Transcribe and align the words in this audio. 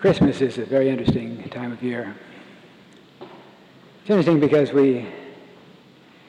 Christmas 0.00 0.40
is 0.40 0.58
a 0.58 0.64
very 0.64 0.88
interesting 0.90 1.48
time 1.48 1.72
of 1.72 1.82
year. 1.82 2.14
It's 3.20 4.08
interesting 4.08 4.38
because 4.38 4.72
we 4.72 5.08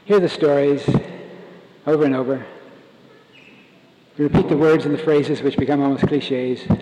hear 0.06 0.20
the 0.20 0.28
stories 0.28 0.90
over 1.86 2.04
and 2.04 2.16
over. 2.16 2.44
We 4.18 4.24
repeat 4.24 4.50
the 4.50 4.58
words 4.58 4.86
and 4.86 4.96
the 4.96 5.04
phrases 5.04 5.44
which 5.44 5.56
become 5.56 5.84
almost 5.84 6.08
cliches. 6.08 6.62
It's 6.62 6.78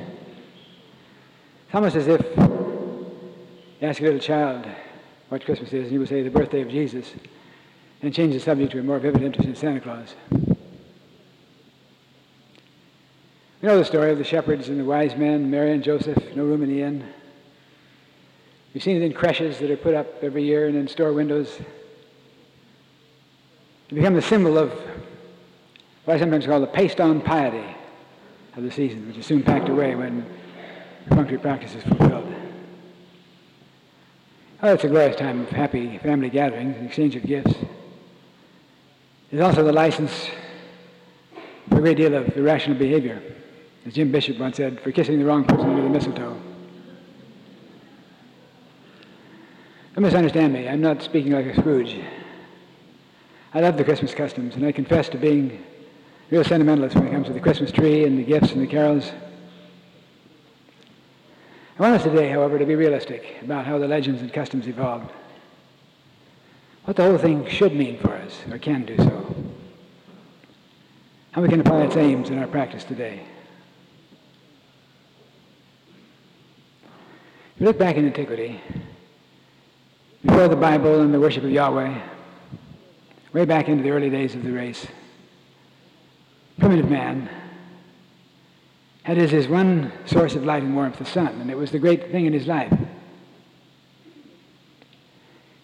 almost 1.73 1.98
as 1.98 2.08
if 2.08 2.21
you 2.38 3.06
ask 3.82 4.00
a 4.00 4.06
little 4.06 4.22
child 4.22 4.66
what 5.28 5.44
Christmas 5.44 5.74
is, 5.74 5.84
and 5.84 5.92
he 5.92 5.98
will 5.98 6.08
say 6.08 6.24
the 6.24 6.30
birthday 6.30 6.62
of 6.62 6.70
Jesus, 6.70 7.16
and 8.02 8.14
change 8.14 8.34
the 8.34 8.40
subject 8.40 8.72
to 8.72 8.80
a 8.80 8.84
more 8.84 9.00
vivid 9.00 9.24
interest 9.24 9.50
in 9.50 9.56
Santa 9.58 9.82
Claus. 9.82 10.16
You 13.68 13.74
know 13.74 13.80
the 13.80 13.86
story 13.86 14.12
of 14.14 14.18
the 14.18 14.24
shepherds 14.24 14.70
and 14.70 14.80
the 14.80 14.86
wise 14.86 15.18
men, 15.18 15.52
Mary 15.52 15.74
and 15.74 15.84
Joseph, 15.84 16.18
no 16.38 16.46
room 16.46 16.64
in 16.64 16.70
the 16.70 16.84
inn. 16.84 17.06
You've 18.74 18.82
seen 18.82 18.96
it 18.96 19.02
in 19.02 19.12
creches 19.12 19.60
that 19.60 19.70
are 19.70 19.75
put 19.75 19.94
up 19.94 20.24
every 20.24 20.46
year 20.46 20.70
and 20.70 20.78
in 20.78 20.88
store 20.88 21.12
windows. 21.12 21.60
It 23.89 23.96
become 23.96 24.14
the 24.14 24.22
symbol 24.22 24.58
of 24.58 24.72
what 26.06 26.14
I 26.14 26.18
sometimes 26.18 26.46
call 26.46 26.61
the 26.61 26.68
paste-on 26.68 27.20
piety 27.20 27.75
of 28.56 28.64
the 28.64 28.72
season, 28.72 29.06
which 29.06 29.18
is 29.18 29.25
soon 29.25 29.44
packed 29.44 29.68
away 29.68 29.96
when 29.96 30.25
perfunctory 31.10 31.38
practice 31.38 31.75
is 31.75 31.84
fulfilled. 31.84 32.34
Oh, 34.64 34.75
it's 34.75 34.86
a 34.86 34.88
glorious 34.88 35.17
time 35.17 35.42
of 35.42 35.50
happy 35.50 35.97
family 35.97 36.30
gatherings 36.30 36.78
and 36.78 36.86
exchange 36.86 37.17
of 37.17 37.25
gifts. 37.25 37.53
It's 39.30 39.42
also 39.42 39.61
the 39.61 39.73
license 39.73 40.30
for 41.67 41.80
a 41.80 41.81
great 41.81 41.97
deal 41.97 42.14
of 42.16 42.38
irrational 42.38 42.78
behavior 42.78 43.22
as 43.88 43.93
Jim 43.93 44.11
Bishop 44.11 44.38
once 44.38 44.57
said, 44.57 44.81
for 44.81 44.91
kissing 44.91 45.17
the 45.17 45.23
wrong 45.23 45.45
person 45.45 45.69
under 45.69 45.81
the 45.81 45.89
mistletoe. 45.89 46.38
Don't 49.95 50.03
misunderstand 50.03 50.52
me. 50.52 50.67
I'm 50.67 50.81
not 50.81 51.02
speaking 51.02 51.31
like 51.31 51.45
a 51.45 51.55
Scrooge. 51.55 51.97
I 53.53 53.61
love 53.61 53.77
the 53.77 53.85
Christmas 53.85 54.13
customs, 54.13 54.55
and 54.55 54.66
I 54.66 54.73
confess 54.73 55.07
to 55.09 55.17
being 55.17 55.63
real 56.29 56.44
sentimentalist 56.44 56.95
when 56.95 57.07
it 57.07 57.11
comes 57.11 57.27
to 57.27 57.33
the 57.33 57.39
Christmas 57.39 57.71
tree 57.71 58.03
and 58.03 58.19
the 58.19 58.23
gifts 58.23 58.52
and 58.52 58.61
the 58.61 58.67
carols. 58.67 59.09
I 61.79 61.81
want 61.81 61.95
us 61.95 62.03
today, 62.03 62.29
however, 62.29 62.59
to 62.59 62.66
be 62.66 62.75
realistic 62.75 63.38
about 63.41 63.66
how 63.66 63.77
the 63.77 63.88
legends 63.88 64.22
and 64.22 64.33
customs 64.33 64.67
evolved. 64.67 65.09
What 66.83 66.97
the 66.97 67.03
whole 67.03 67.17
thing 67.17 67.47
should 67.47 67.73
mean 67.73 67.99
for 67.99 68.13
us, 68.13 68.38
or 68.51 68.57
can 68.57 68.85
do 68.85 68.97
so. 68.97 69.35
How 71.31 71.41
we 71.41 71.47
can 71.47 71.61
apply 71.61 71.83
its 71.83 71.95
aims 71.95 72.29
in 72.29 72.39
our 72.39 72.47
practice 72.47 72.83
today. 72.83 73.23
If 77.58 77.61
you 77.61 77.67
look 77.69 77.80
back 77.80 77.95
in 77.95 78.05
antiquity, 78.05 78.61
before 80.23 80.47
the 80.47 80.55
Bible 80.55 81.02
and 81.02 81.11
the 81.11 81.19
worship 81.19 81.44
of 81.44 81.50
Yahweh, 81.50 82.02
way 83.33 83.45
back 83.45 83.67
into 83.67 83.81
the 83.81 83.89
early 83.89 84.11
days 84.11 84.36
of 84.36 84.44
the 84.44 84.52
race, 84.52 84.86
primitive 86.59 86.88
man 86.88 87.28
had 89.02 89.17
as 89.17 89.31
his 89.31 89.47
one 89.47 89.91
source 90.05 90.35
of 90.35 90.45
light 90.45 90.61
and 90.61 90.75
warmth 90.75 91.00
the 91.00 91.05
sun, 91.05 91.30
and 91.41 91.50
it 91.50 91.58
was 91.58 91.72
the 91.72 91.80
great 91.80 92.11
thing 92.11 92.28
in 92.28 92.33
his 92.33 92.45
life. 92.45 92.72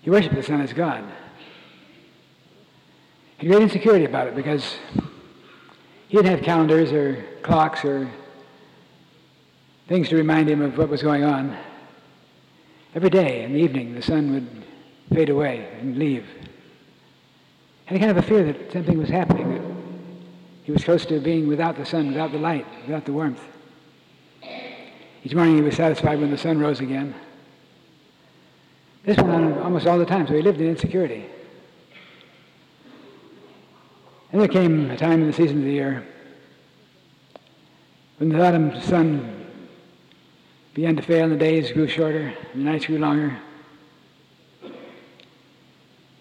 He 0.02 0.09
worshiped 0.09 0.33
the 0.33 0.41
sun 0.41 0.61
as 0.61 0.73
God. 0.73 1.03
He 3.38 3.45
had 3.45 3.53
great 3.53 3.61
insecurity 3.61 4.05
about 4.05 4.25
it 4.25 4.36
because 4.36 4.77
he 6.08 6.17
didn't 6.17 6.31
have 6.31 6.41
calendars 6.41 6.91
or 6.91 7.23
clocks 7.44 7.86
or 7.86 8.09
things 9.88 10.09
to 10.09 10.16
remind 10.16 10.49
him 10.49 10.64
of 10.64 10.75
what 10.75 10.89
was 10.89 11.03
going 11.03 11.23
on. 11.23 11.55
Every 12.95 13.09
day 13.09 13.43
in 13.43 13.54
the 13.54 13.59
evening, 13.59 13.95
the 13.95 14.04
sun 14.04 14.31
would 14.33 14.48
fade 15.11 15.30
away 15.30 15.67
and 15.80 15.98
leave. 15.98 16.27
And 17.87 17.98
he 17.98 17.99
kind 17.99 18.15
of 18.15 18.23
a 18.23 18.27
fear 18.27 18.43
that 18.43 18.71
something 18.71 18.98
was 18.98 19.09
happening, 19.09 19.52
that 19.52 19.61
he 20.64 20.71
was 20.71 20.83
close 20.83 21.05
to 21.08 21.20
being 21.20 21.48
without 21.48 21.76
the 21.76 21.86
sun, 21.86 22.08
without 22.08 22.31
the 22.31 22.37
light, 22.37 22.67
without 22.86 23.05
the 23.05 23.14
warmth. 23.14 23.42
Each 25.23 25.33
morning 25.33 25.55
he 25.55 25.61
was 25.61 25.76
satisfied 25.76 26.20
when 26.20 26.30
the 26.30 26.37
sun 26.37 26.59
rose 26.59 26.81
again. 26.81 27.15
This 29.04 29.17
went 29.17 29.31
on 29.31 29.58
almost 29.60 29.87
all 29.87 29.98
the 29.98 30.05
time, 30.05 30.27
so 30.27 30.33
he 30.33 30.42
lived 30.42 30.61
in 30.61 30.67
insecurity. 30.67 31.25
And 34.31 34.39
there 34.39 34.48
came 34.48 34.92
a 34.92 34.98
time 34.98 35.21
in 35.21 35.27
the 35.27 35.33
season 35.33 35.60
of 35.60 35.64
the 35.64 35.71
year 35.71 36.05
when 38.17 38.30
the 38.30 38.45
autumn 38.45 38.80
sun 38.81 39.42
began 40.73 40.95
to 40.95 41.02
fail, 41.02 41.23
and 41.23 41.32
the 41.32 41.38
days 41.38 41.72
grew 41.72 41.88
shorter, 41.88 42.34
and 42.54 42.61
the 42.61 42.72
nights 42.72 42.86
grew 42.86 42.98
longer. 42.98 43.38
He 44.61 44.72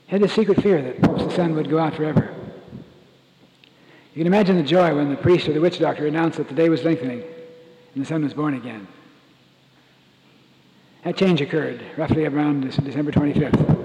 had 0.09 0.21
this 0.21 0.33
secret 0.33 0.63
fear 0.63 0.83
that 0.83 1.01
perhaps 1.01 1.25
the 1.25 1.31
sun 1.31 1.55
would 1.55 1.71
go 1.71 1.79
out 1.79 1.95
forever. 1.95 2.35
You 4.15 4.19
can 4.19 4.27
imagine 4.27 4.57
the 4.57 4.63
joy 4.63 4.95
when 4.95 5.09
the 5.09 5.17
priest 5.17 5.49
or 5.49 5.55
the 5.55 5.61
witch 5.61 5.79
doctor 5.79 6.07
announced 6.07 6.37
that 6.37 6.49
the 6.49 6.55
day 6.55 6.69
was 6.69 6.85
lengthening 6.85 7.23
and 7.95 8.05
the 8.05 8.07
sun 8.07 8.23
was 8.23 8.35
born 8.35 8.53
again. 8.53 8.87
That 11.05 11.17
change 11.17 11.41
occurred 11.41 11.83
roughly 11.97 12.27
around 12.27 12.71
December 12.85 13.11
25th. 13.11 13.79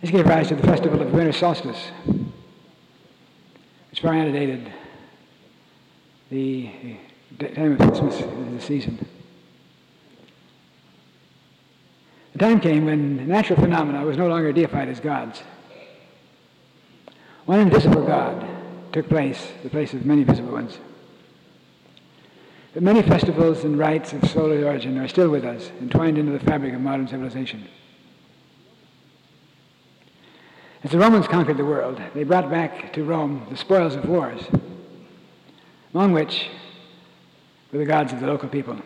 This 0.00 0.10
gave 0.10 0.26
rise 0.26 0.48
to 0.48 0.56
the 0.56 0.62
festival 0.62 1.02
of 1.02 1.12
winter 1.12 1.32
solstice, 1.32 1.90
which 3.90 4.00
far 4.00 4.14
antedated 4.14 4.72
the 6.30 6.96
time 7.38 7.72
of 7.72 7.78
Christmas 7.78 8.20
is 8.20 8.54
the 8.54 8.60
season. 8.60 9.08
The 12.32 12.38
time 12.38 12.60
came 12.60 12.86
when 12.86 13.28
natural 13.28 13.60
phenomena 13.60 14.04
was 14.04 14.16
no 14.16 14.26
longer 14.26 14.52
deified 14.52 14.88
as 14.88 15.00
gods. 15.00 15.42
One 17.46 17.60
invisible 17.60 18.04
God 18.04 18.44
took 18.92 19.08
place, 19.08 19.52
the 19.62 19.70
place 19.70 19.92
of 19.92 20.04
many 20.04 20.24
visible 20.24 20.52
ones. 20.52 20.78
But 22.72 22.82
many 22.82 23.02
festivals 23.02 23.62
and 23.62 23.78
rites 23.78 24.12
of 24.12 24.28
solar 24.28 24.64
origin 24.64 24.98
are 24.98 25.06
still 25.06 25.28
with 25.28 25.44
us, 25.44 25.70
entwined 25.80 26.18
into 26.18 26.32
the 26.32 26.40
fabric 26.40 26.74
of 26.74 26.80
modern 26.80 27.06
civilization. 27.06 27.68
As 30.82 30.90
the 30.90 30.98
Romans 30.98 31.28
conquered 31.28 31.56
the 31.56 31.64
world, 31.64 32.00
they 32.14 32.24
brought 32.24 32.50
back 32.50 32.92
to 32.94 33.04
Rome 33.04 33.46
the 33.48 33.56
spoils 33.56 33.94
of 33.94 34.08
wars, 34.08 34.42
among 35.94 36.12
which 36.12 36.48
were 37.74 37.80
the 37.80 37.90
gods 37.90 38.12
of 38.12 38.20
the 38.20 38.26
local 38.28 38.48
people. 38.48 38.76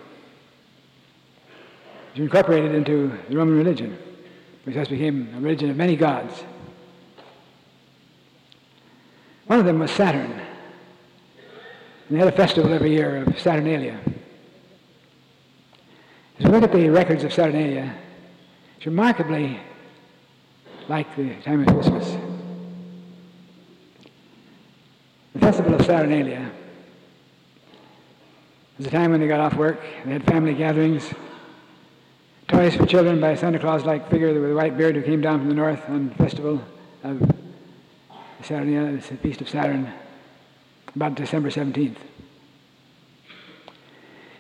Which 2.10 2.20
incorporated 2.20 2.74
into 2.74 3.12
the 3.28 3.36
Roman 3.36 3.58
religion, 3.58 3.98
which 4.64 4.76
thus 4.76 4.88
became 4.88 5.30
a 5.36 5.40
religion 5.40 5.68
of 5.68 5.76
many 5.76 5.94
gods. 5.94 6.42
One 9.46 9.58
of 9.58 9.66
them 9.66 9.78
was 9.78 9.90
Saturn. 9.90 10.30
And 10.30 10.40
they 12.08 12.18
had 12.18 12.28
a 12.28 12.36
festival 12.36 12.72
every 12.72 12.92
year 12.92 13.24
of 13.24 13.38
Saturnalia. 13.38 14.00
As 16.38 16.46
we 16.46 16.50
look 16.50 16.62
at 16.62 16.72
the 16.72 16.88
records 16.88 17.24
of 17.24 17.32
Saturnalia, 17.32 17.94
it's 18.78 18.86
remarkably 18.86 19.60
like 20.88 21.14
the 21.14 21.34
time 21.42 21.60
of 21.60 21.66
Christmas. 21.66 22.16
The 25.34 25.40
festival 25.40 25.74
of 25.74 25.84
Saturnalia 25.84 26.50
was 28.78 28.86
a 28.86 28.90
time 28.90 29.10
when 29.10 29.20
they 29.20 29.26
got 29.26 29.40
off 29.40 29.54
work, 29.54 29.80
they 30.04 30.12
had 30.12 30.24
family 30.24 30.54
gatherings, 30.54 31.12
toys 32.46 32.76
for 32.76 32.86
children 32.86 33.20
by 33.20 33.30
a 33.30 33.36
Santa 33.36 33.58
Claus-like 33.58 34.08
figure 34.08 34.32
with 34.32 34.50
a 34.50 34.54
white 34.54 34.78
beard 34.78 34.94
who 34.94 35.02
came 35.02 35.20
down 35.20 35.40
from 35.40 35.48
the 35.48 35.54
north 35.54 35.82
on 35.88 36.10
the 36.10 36.14
festival 36.14 36.62
of 37.02 37.20
Saturn, 38.42 38.96
the 38.96 39.02
Feast 39.02 39.40
of 39.40 39.48
Saturn, 39.48 39.92
about 40.94 41.16
December 41.16 41.50
17th. 41.50 41.96
It 41.96 41.98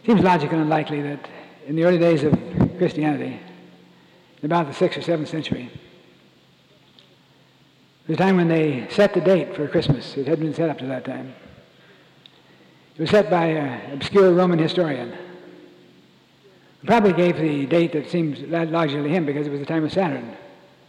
seems 0.06 0.22
logical 0.22 0.60
and 0.60 0.70
likely 0.70 1.02
that 1.02 1.28
in 1.66 1.74
the 1.74 1.84
early 1.84 1.98
days 1.98 2.22
of 2.22 2.32
Christianity, 2.78 3.40
about 4.44 4.68
the 4.68 4.72
6th 4.72 4.98
or 4.98 5.00
7th 5.00 5.26
century, 5.26 5.68
the 8.06 8.16
time 8.16 8.36
when 8.36 8.48
they 8.48 8.86
set 8.88 9.12
the 9.12 9.20
date 9.20 9.54
for 9.54 9.66
Christmas. 9.66 10.16
It 10.16 10.28
had 10.28 10.38
been 10.38 10.54
set 10.54 10.70
up 10.70 10.78
to 10.78 10.86
that 10.86 11.04
time. 11.04 11.34
It 12.98 13.02
was 13.02 13.10
set 13.10 13.30
by 13.30 13.44
an 13.44 13.92
obscure 13.92 14.32
Roman 14.32 14.58
historian. 14.58 15.16
Probably 16.84 17.12
gave 17.12 17.36
the 17.36 17.64
date 17.66 17.92
that 17.92 18.10
seems 18.10 18.40
logical 18.40 19.04
to 19.04 19.08
him 19.08 19.24
because 19.24 19.46
it 19.46 19.50
was 19.50 19.60
the 19.60 19.66
time 19.66 19.84
of 19.84 19.92
Saturn, 19.92 20.36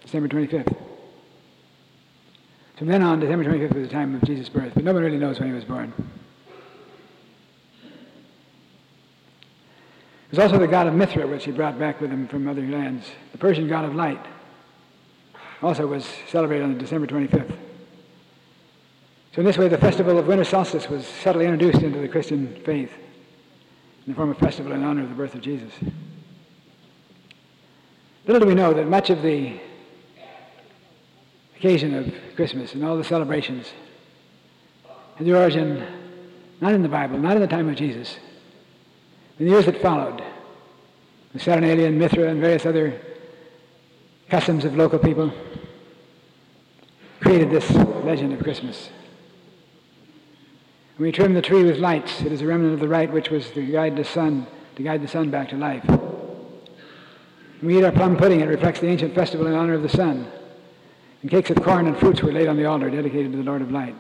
December 0.02 0.28
25th. 0.28 0.76
From 2.78 2.88
then 2.88 3.04
on, 3.04 3.20
December 3.20 3.46
25th 3.46 3.76
was 3.76 3.88
the 3.88 3.94
time 3.94 4.16
of 4.16 4.24
Jesus' 4.24 4.50
birth, 4.50 4.72
but 4.74 4.84
nobody 4.84 5.06
really 5.06 5.20
knows 5.20 5.40
when 5.40 5.50
he 5.50 5.54
was 5.54 5.66
born. 5.66 5.94
It 10.32 10.32
was 10.32 10.40
also 10.40 10.58
the 10.58 10.68
god 10.68 10.88
of 10.88 10.96
Mithra, 10.96 11.28
which 11.28 11.46
he 11.46 11.52
brought 11.52 11.78
back 11.78 12.02
with 12.02 12.10
him 12.10 12.28
from 12.28 12.48
other 12.48 12.64
lands. 12.64 13.06
The 13.34 13.38
Persian 13.38 13.68
god 13.68 13.86
of 13.86 13.94
light 13.94 14.26
also 15.62 15.86
was 15.86 16.10
celebrated 16.28 16.64
on 16.64 16.76
December 16.80 17.06
25th. 17.06 17.69
So 19.34 19.42
in 19.42 19.46
this 19.46 19.58
way, 19.58 19.68
the 19.68 19.78
festival 19.78 20.18
of 20.18 20.28
winter 20.28 20.44
solstice 20.44 20.90
was 20.90 21.06
subtly 21.06 21.46
introduced 21.46 21.84
into 21.84 22.00
the 22.00 22.08
Christian 22.08 22.60
faith. 22.66 22.92
In 24.06 24.14
the 24.14 24.16
form 24.16 24.32
of 24.32 24.38
a 24.38 24.40
festival 24.40 24.72
in 24.72 24.84
honor 24.84 25.04
of 25.04 25.10
the 25.10 25.16
birth 25.16 25.36
of 25.36 25.42
Jesus. 25.42 25.72
Little 28.26 28.42
do 28.42 28.48
we 28.48 28.56
know 28.56 28.74
that 28.74 28.88
much 28.88 29.10
of 29.10 29.22
the 29.22 29.60
occasion 31.56 31.94
of 31.94 32.14
Christmas 32.36 32.74
and 32.74 32.84
all 32.84 32.98
the 32.98 33.04
celebrations 33.04 33.72
had 35.16 35.28
their 35.28 35.36
origin 35.36 35.86
not 36.62 36.74
in 36.74 36.82
the 36.82 36.90
Bible, 36.90 37.18
not 37.20 37.36
in 37.36 37.42
the 37.42 37.48
time 37.48 37.70
of 37.70 37.76
Jesus, 37.76 38.18
in 39.38 39.46
the 39.46 39.52
years 39.52 39.66
that 39.66 39.82
followed, 39.82 40.24
the 41.34 41.40
Saturnalia 41.40 41.88
and 41.88 42.00
Mithra 42.00 42.30
and 42.30 42.42
various 42.42 42.66
other 42.66 43.00
customs 44.30 44.66
of 44.66 44.76
local 44.76 45.00
people 45.00 45.32
created 47.20 47.52
this 47.52 47.70
legend 47.72 48.34
of 48.34 48.42
Christmas. 48.42 48.90
When 51.00 51.06
we 51.06 51.12
trim 51.14 51.34
the 51.34 51.42
tree 51.42 51.64
with 51.64 51.78
lights, 51.78 52.20
it 52.24 52.34
is 52.34 52.42
a 52.42 52.46
remnant 52.46 52.74
of 52.74 52.82
the 52.82 52.88
rite 52.90 53.14
which 53.14 53.30
was 53.30 53.50
to 53.52 53.66
guide 53.66 53.96
the 53.96 54.04
sun, 54.04 54.46
to 54.76 54.84
guide 54.84 55.02
the 55.02 55.08
sun 55.08 55.32
back 55.32 55.48
to 55.52 55.56
life. 55.56 55.86
We 57.64 57.78
eat 57.78 57.86
our 57.86 57.94
plum 57.94 58.18
pudding, 58.18 58.42
it 58.42 58.50
reflects 58.50 58.82
the 58.82 58.88
ancient 58.88 59.16
festival 59.16 59.48
in 59.48 59.54
honor 59.54 59.76
of 59.76 59.82
the 59.82 59.88
sun. 59.88 60.30
And 61.22 61.32
cakes 61.32 61.52
of 61.52 61.64
corn 61.64 61.88
and 61.88 61.98
fruits 61.98 62.22
were 62.22 62.34
laid 62.34 62.50
on 62.50 62.58
the 62.58 62.66
altar 62.66 62.90
dedicated 62.90 63.32
to 63.32 63.38
the 63.38 63.46
Lord 63.46 63.62
of 63.62 63.72
Light. 63.72 63.96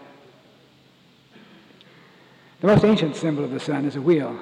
The 2.59 2.67
most 2.67 2.83
ancient 2.83 3.15
symbol 3.15 3.45
of 3.45 3.51
the 3.51 3.61
sun 3.61 3.85
is 3.85 3.95
a 3.95 4.01
wheel 4.01 4.37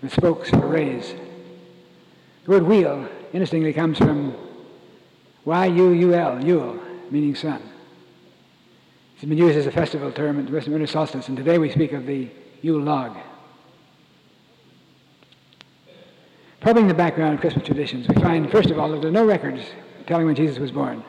with 0.00 0.14
spokes 0.14 0.50
or 0.54 0.68
rays. 0.68 1.14
The 2.44 2.50
word 2.50 2.62
wheel, 2.62 3.10
interestingly, 3.34 3.74
comes 3.74 3.98
from 3.98 4.34
Y-U-U-L, 5.44 6.46
Yule, 6.46 6.80
meaning 7.10 7.34
sun. 7.34 7.69
It's 9.20 9.28
been 9.28 9.36
used 9.36 9.58
as 9.58 9.66
a 9.66 9.70
festival 9.70 10.10
term 10.10 10.38
at 10.38 10.46
the 10.46 10.70
winter 10.70 10.86
solstice, 10.86 11.28
and 11.28 11.36
today 11.36 11.58
we 11.58 11.70
speak 11.70 11.92
of 11.92 12.06
the 12.06 12.30
Yule 12.62 12.80
log. 12.80 13.18
Probing 16.62 16.88
the 16.88 16.94
background 16.94 17.34
of 17.34 17.40
Christmas 17.42 17.66
traditions, 17.66 18.08
we 18.08 18.14
find, 18.14 18.50
first 18.50 18.70
of 18.70 18.78
all, 18.78 18.90
that 18.92 19.02
there 19.02 19.10
are 19.10 19.12
no 19.12 19.26
records 19.26 19.60
telling 20.06 20.24
when 20.24 20.34
Jesus 20.34 20.58
was 20.58 20.70
born. 20.70 21.04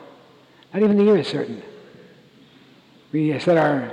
Not 0.74 0.82
even 0.82 0.98
the 0.98 1.04
year 1.04 1.16
is 1.16 1.26
certain. 1.26 1.62
We 3.12 3.38
set 3.38 3.56
our 3.56 3.90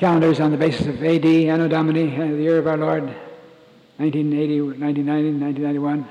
calendars 0.00 0.40
on 0.40 0.50
the 0.50 0.56
basis 0.56 0.88
of 0.88 1.00
AD, 1.00 1.24
Anno 1.24 1.68
Domini, 1.68 2.16
uh, 2.16 2.26
the 2.26 2.42
year 2.42 2.58
of 2.58 2.66
our 2.66 2.76
Lord, 2.76 3.04
1980, 3.98 4.62
1990, 4.62 5.44
1991. 5.44 6.08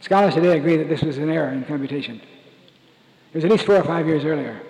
Scholars 0.00 0.34
today 0.34 0.58
agree 0.58 0.78
that 0.78 0.88
this 0.88 1.02
was 1.02 1.18
an 1.18 1.30
error 1.30 1.50
in 1.50 1.64
computation. 1.64 2.20
It 3.32 3.36
was 3.36 3.44
at 3.44 3.52
least 3.52 3.66
four 3.66 3.76
or 3.76 3.84
five 3.84 4.08
years 4.08 4.24
earlier. 4.24 4.60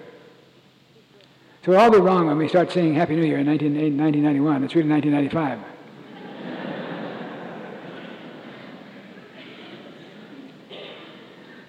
So 1.66 1.72
we'll 1.72 1.80
all 1.80 1.90
be 1.90 1.98
wrong 1.98 2.28
when 2.28 2.38
we 2.38 2.46
start 2.46 2.70
saying 2.70 2.94
Happy 2.94 3.16
New 3.16 3.26
Year 3.26 3.38
in 3.38 3.46
1991. 3.48 4.62
It's 4.62 4.76
really 4.76 4.88
1995. 4.88 5.58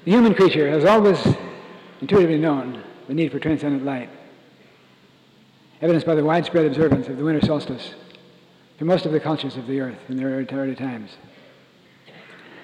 the 0.06 0.12
human 0.12 0.36
creature 0.36 0.70
has 0.70 0.86
always 0.86 1.18
intuitively 2.00 2.38
known 2.38 2.84
the 3.08 3.16
need 3.16 3.32
for 3.32 3.40
transcendent 3.40 3.86
light, 3.86 4.12
evidenced 5.82 6.06
by 6.06 6.14
the 6.14 6.24
widespread 6.24 6.68
observance 6.68 7.08
of 7.08 7.18
the 7.18 7.24
winter 7.24 7.44
solstice 7.44 7.96
for 8.78 8.86
most 8.86 9.08
of 9.08 9.14
the 9.14 9.20
cultures 9.20 9.58
of 9.58 9.66
the 9.66 9.80
earth 9.80 9.98
in 10.10 10.18
their 10.18 10.30
early 10.30 10.76
times. 10.76 11.18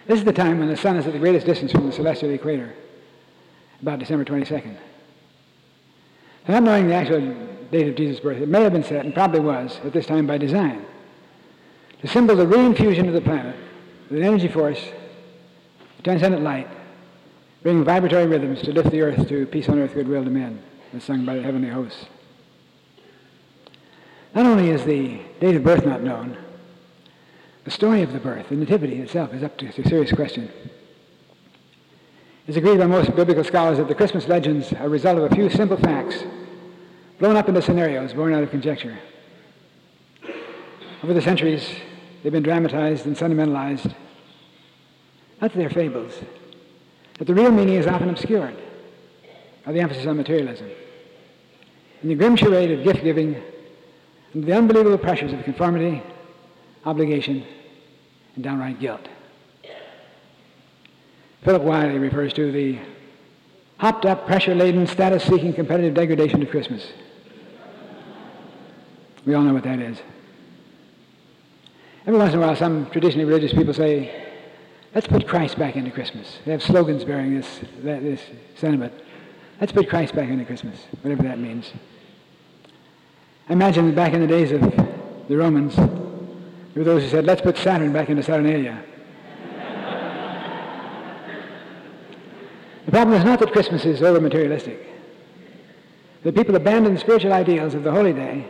This 0.06 0.19
is 0.19 0.25
the 0.25 0.33
time 0.33 0.59
when 0.59 0.68
the 0.68 0.77
sun 0.77 0.97
is 0.97 1.07
at 1.07 1.13
the 1.13 1.19
greatest 1.19 1.47
distance 1.47 1.71
from 1.71 1.88
the 1.88 1.94
celestial 1.94 2.30
equator, 2.30 2.75
about 3.81 3.97
December 3.97 4.24
22nd. 4.24 4.77
Not 6.48 6.63
knowing 6.63 6.88
the 6.88 6.95
actual 6.95 7.34
date 7.72 7.88
of 7.88 7.95
Jesus' 7.95 8.19
birth, 8.19 8.42
it 8.42 8.50
may 8.50 8.63
have 8.63 8.74
been 8.74 8.84
set, 8.84 9.06
and 9.06 9.13
probably 9.13 9.40
was, 9.40 9.80
at 9.84 9.94
this 9.94 10.06
time 10.06 10.28
by 10.28 10.38
design, 10.38 10.86
to 12.01 12.07
symbol 12.07 12.36
the 12.36 12.45
reinfusion 12.45 13.07
of 13.07 13.13
the 13.13 13.22
planet 13.22 13.56
with 14.10 14.19
an 14.19 14.25
energy 14.25 14.50
force, 14.50 14.84
transcendent 16.04 16.44
light, 16.44 16.68
bringing 17.62 17.86
vibratory 17.86 18.28
rhythms 18.28 18.62
to 18.62 18.74
lift 18.74 18.92
the 18.92 19.01
earth 19.01 19.28
to 19.30 19.45
peace 19.45 19.69
on 19.69 19.80
earth, 19.80 19.94
goodwill 19.94 20.24
to 20.24 20.30
men, 20.30 20.62
as 20.94 21.04
sung 21.04 21.25
by 21.25 21.36
the 21.36 21.42
heavenly 21.42 21.69
hosts. 21.69 22.06
Not 24.36 24.45
only 24.45 24.69
is 24.69 24.84
the 24.84 25.22
date 25.40 25.56
of 25.56 25.63
birth 25.63 25.86
not 25.86 26.04
known, 26.04 26.38
the 27.63 27.72
story 27.72 28.01
of 28.01 28.12
the 28.12 28.19
birth, 28.19 28.50
the 28.50 28.56
nativity 28.56 29.00
itself, 29.01 29.34
is 29.34 29.44
up 29.44 29.57
to 29.60 29.68
a 29.68 29.72
serious 29.88 30.12
question. 30.12 30.51
It's 32.45 32.57
agreed 32.57 32.78
by 32.78 32.88
most 32.88 33.16
biblical 33.16 33.44
scholars 33.45 33.78
that 33.78 33.88
the 33.88 33.95
Christmas 33.95 34.28
legends 34.28 34.74
are 34.74 34.88
a 34.88 34.90
result 34.90 35.18
of 35.18 35.31
a 35.31 35.36
few 35.36 35.50
simple 35.50 35.78
facts 35.78 36.24
blown 37.18 37.38
up 37.38 37.48
into 37.48 37.62
scenarios 37.62 38.13
born 38.13 38.34
out 38.34 38.44
of 38.44 38.51
conjecture. 38.51 39.00
Over 41.01 41.13
the 41.13 41.22
centuries, 41.22 41.66
they've 42.22 42.34
been 42.34 42.44
dramatized 42.44 43.06
and 43.06 43.18
sentimentalized. 43.18 43.86
Not 45.42 45.54
that 45.54 45.57
they're 45.57 45.69
fables, 45.69 46.19
but 47.18 47.28
the 47.28 47.34
real 47.34 47.51
meaning 47.51 47.75
is 47.75 47.88
often 47.88 48.10
obscured 48.10 48.57
by 49.66 49.72
the 49.72 49.80
emphasis 49.80 50.06
on 50.06 50.18
materialism. 50.18 50.69
In 52.01 52.10
the 52.10 52.16
grim 52.16 52.36
charade 52.36 52.72
of 52.72 52.84
gift 52.84 53.06
giving 53.06 53.42
and 54.34 54.44
the 54.44 54.54
unbelievable 54.54 54.98
pressures 54.98 55.31
of 55.31 55.42
conformity, 55.45 56.04
obligation, 56.86 57.45
and 58.36 58.44
downright 58.44 58.81
guilt. 58.81 59.07
Philip 61.44 61.62
Wylie 61.63 62.00
refers 62.00 62.31
to 62.34 62.51
the 62.51 62.80
hopped 63.78 64.06
up, 64.06 64.25
pressure 64.25 64.56
laden, 64.56 64.88
status 64.88 65.24
seeking, 65.25 65.54
competitive 65.54 65.94
degradation 65.94 66.42
of 66.42 66.50
Christmas. 66.50 66.94
We 69.25 69.34
all 69.34 69.44
know 69.44 69.54
what 69.54 69.63
that 69.63 69.80
is. 69.80 69.98
Every 72.06 72.18
once 72.18 72.34
in 72.34 72.40
a 72.40 72.45
while, 72.45 72.56
some 72.56 72.90
traditionally 72.92 73.25
religious 73.25 73.54
people 73.54 73.74
say, 73.74 74.25
let's 74.95 75.07
put 75.07 75.28
Christ 75.28 75.57
back 75.57 75.75
into 75.75 75.92
Christmas. 75.92 76.40
They 76.45 76.51
have 76.51 76.63
slogans 76.63 77.04
bearing 77.04 77.36
this, 77.36 77.60
this 77.81 78.22
sentiment. 78.56 78.94
Let's 79.60 79.72
put 79.74 79.90
Christ 79.90 80.16
back 80.16 80.30
into 80.30 80.45
Christmas, 80.45 80.78
whatever 81.01 81.24
that 81.24 81.40
means. 81.40 81.72
I 83.50 83.54
imagine 83.54 83.94
back 83.94 84.13
in 84.13 84.22
the 84.22 84.28
days 84.28 84.51
of 84.54 84.62
the 84.62 85.38
Romans, 85.38 85.75
there 85.75 85.88
were 86.75 86.84
those 86.84 87.04
who 87.04 87.10
said, 87.10 87.25
let's 87.25 87.42
put 87.42 87.57
Saturn 87.57 87.92
back 87.92 88.10
into 88.10 88.24
Saturnalia. 88.24 88.81
The 92.85 92.91
problem 92.91 93.18
is 93.18 93.24
not 93.24 93.39
that 93.39 93.51
Christmas 93.51 93.85
is 93.85 94.01
over 94.01 94.19
materialistic. 94.19 94.85
That 96.24 96.35
people 96.35 96.56
abandon 96.56 96.94
the 96.94 97.00
spiritual 97.00 97.33
ideals 97.33 97.74
of 97.74 97.83
the 97.83 97.92
holy 97.92 98.13
day 98.13 98.47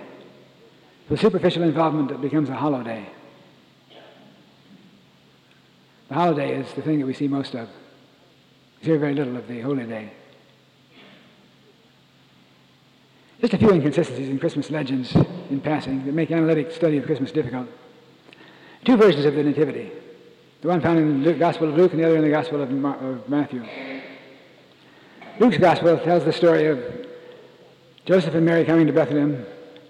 for 1.08 1.18
superficial 1.18 1.64
involvement 1.64 2.10
that 2.10 2.22
becomes 2.22 2.50
a 2.50 2.56
hollow 2.56 2.84
day. 2.84 3.08
The 6.10 6.14
holiday 6.16 6.60
is 6.60 6.72
the 6.74 6.82
thing 6.82 7.00
that 7.00 7.06
we 7.06 7.14
see 7.14 7.28
most 7.28 7.56
of. 7.56 7.70
We 8.82 8.88
hear 8.88 9.00
very 9.00 9.14
little 9.14 9.36
of 9.38 9.48
the 9.48 9.62
holy 9.62 9.86
day. 9.86 10.12
Just 13.42 13.54
a 13.54 13.58
few 13.58 13.72
inconsistencies 13.72 14.30
in 14.30 14.40
Christmas 14.40 14.72
legends 14.72 15.14
in 15.50 15.60
passing 15.60 16.06
that 16.06 16.14
make 16.14 16.32
analytic 16.32 16.72
study 16.72 16.98
of 16.98 17.06
Christmas 17.06 17.32
difficult. 17.32 17.68
Two 18.86 18.98
versions 18.98 19.26
of 19.26 19.36
the 19.36 19.44
Nativity. 19.44 19.92
The 20.62 20.68
one 20.70 20.82
found 20.82 21.00
in 21.00 21.24
the 21.24 21.34
Gospel 21.34 21.70
of 21.70 21.76
Luke 21.76 21.92
and 21.92 22.00
the 22.00 22.06
other 22.06 22.16
in 22.16 22.24
the 22.24 22.30
Gospel 22.30 22.62
of, 22.62 22.72
of 22.72 23.30
Matthew. 23.30 23.66
Luke's 25.40 25.58
gospel 25.58 25.98
tells 25.98 26.24
the 26.24 26.34
story 26.34 26.68
of 26.68 26.80
Joseph 28.06 28.36
and 28.36 28.46
Mary 28.46 28.64
coming 28.66 28.86
to 28.86 28.94
Bethlehem 28.94 29.44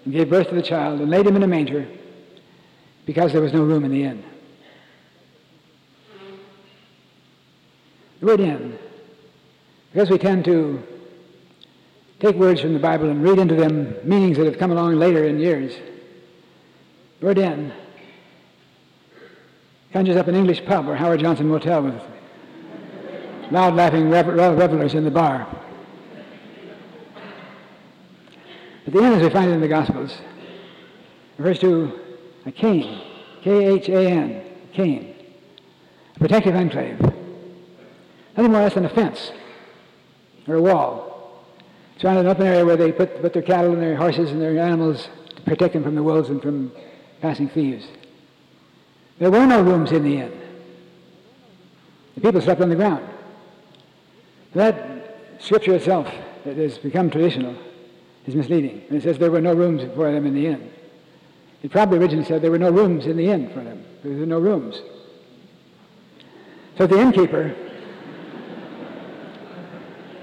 and 0.04 0.14
gave 0.14 0.30
birth 0.30 0.48
to 0.48 0.54
the 0.54 0.62
child 0.62 1.00
and 1.00 1.10
laid 1.10 1.26
him 1.26 1.36
in 1.36 1.42
a 1.42 1.46
manger 1.46 1.86
because 3.04 3.32
there 3.32 3.42
was 3.42 3.52
no 3.52 3.62
room 3.62 3.84
in 3.84 3.90
the 3.90 4.04
inn. 4.04 4.24
The 8.20 8.26
word 8.26 8.40
inn, 8.40 8.78
because 9.92 10.08
we 10.08 10.16
tend 10.16 10.46
to 10.46 10.82
take 12.20 12.36
words 12.36 12.62
from 12.62 12.72
the 12.72 12.78
Bible 12.78 13.10
and 13.10 13.22
read 13.22 13.38
into 13.38 13.54
them 13.54 13.96
meanings 14.02 14.38
that 14.38 14.46
have 14.46 14.58
come 14.58 14.70
along 14.70 14.94
later 14.94 15.24
in 15.24 15.38
years, 15.38 15.74
the 17.20 17.26
word 17.26 17.36
inn 17.36 17.70
conjures 19.92 20.16
up 20.16 20.26
an 20.26 20.36
English 20.36 20.64
pub 20.64 20.88
or 20.88 20.96
Howard 20.96 21.20
Johnson 21.20 21.48
motel 21.48 21.82
with 21.82 22.13
loud 23.50 23.74
laughing 23.74 24.10
revelers 24.10 24.94
in 24.94 25.04
the 25.04 25.10
bar. 25.10 25.46
At 28.86 28.92
the 28.92 29.02
end, 29.02 29.14
as 29.14 29.22
we 29.22 29.30
find 29.30 29.50
it 29.50 29.54
in 29.54 29.60
the 29.60 29.68
Gospels, 29.68 30.18
refers 31.38 31.58
to 31.60 32.00
a 32.44 32.52
khan, 32.52 33.00
K-H-A-N, 33.42 34.42
khan, 34.76 35.14
a 36.14 36.18
protective 36.18 36.54
enclave. 36.54 37.00
Nothing 38.36 38.52
more 38.52 38.60
or 38.60 38.64
less 38.64 38.74
than 38.74 38.84
a 38.84 38.90
fence 38.90 39.32
or 40.46 40.56
a 40.56 40.62
wall. 40.62 41.44
Surrounded 41.98 42.26
an 42.26 42.26
open 42.26 42.46
area 42.46 42.64
where 42.64 42.76
they 42.76 42.92
put, 42.92 43.22
put 43.22 43.32
their 43.32 43.42
cattle 43.42 43.72
and 43.72 43.80
their 43.80 43.96
horses 43.96 44.30
and 44.32 44.42
their 44.42 44.58
animals 44.58 45.08
to 45.34 45.42
protect 45.42 45.72
them 45.72 45.82
from 45.82 45.94
the 45.94 46.02
wolves 46.02 46.28
and 46.28 46.42
from 46.42 46.72
passing 47.22 47.48
thieves. 47.48 47.86
There 49.18 49.30
were 49.30 49.46
no 49.46 49.62
rooms 49.62 49.92
in 49.92 50.02
the 50.02 50.16
inn. 50.16 50.40
The 52.16 52.20
people 52.20 52.40
slept 52.40 52.60
on 52.60 52.68
the 52.68 52.76
ground. 52.76 53.08
That 54.54 55.36
scripture 55.38 55.74
itself, 55.74 56.12
that 56.44 56.56
has 56.56 56.78
become 56.78 57.10
traditional, 57.10 57.56
is 58.26 58.34
misleading. 58.34 58.82
And 58.88 58.96
it 58.96 59.02
says 59.02 59.18
there 59.18 59.30
were 59.30 59.40
no 59.40 59.54
rooms 59.54 59.82
for 59.94 60.10
them 60.10 60.26
in 60.26 60.34
the 60.34 60.46
inn. 60.46 60.70
It 61.62 61.70
probably 61.70 61.98
originally 61.98 62.24
said 62.24 62.42
there 62.42 62.50
were 62.50 62.58
no 62.58 62.70
rooms 62.70 63.06
in 63.06 63.16
the 63.16 63.28
inn 63.28 63.48
for 63.52 63.62
them. 63.62 63.84
There 64.02 64.12
were 64.12 64.26
no 64.26 64.38
rooms. 64.38 64.80
So 66.76 66.86
the 66.86 67.00
innkeeper, 67.00 67.54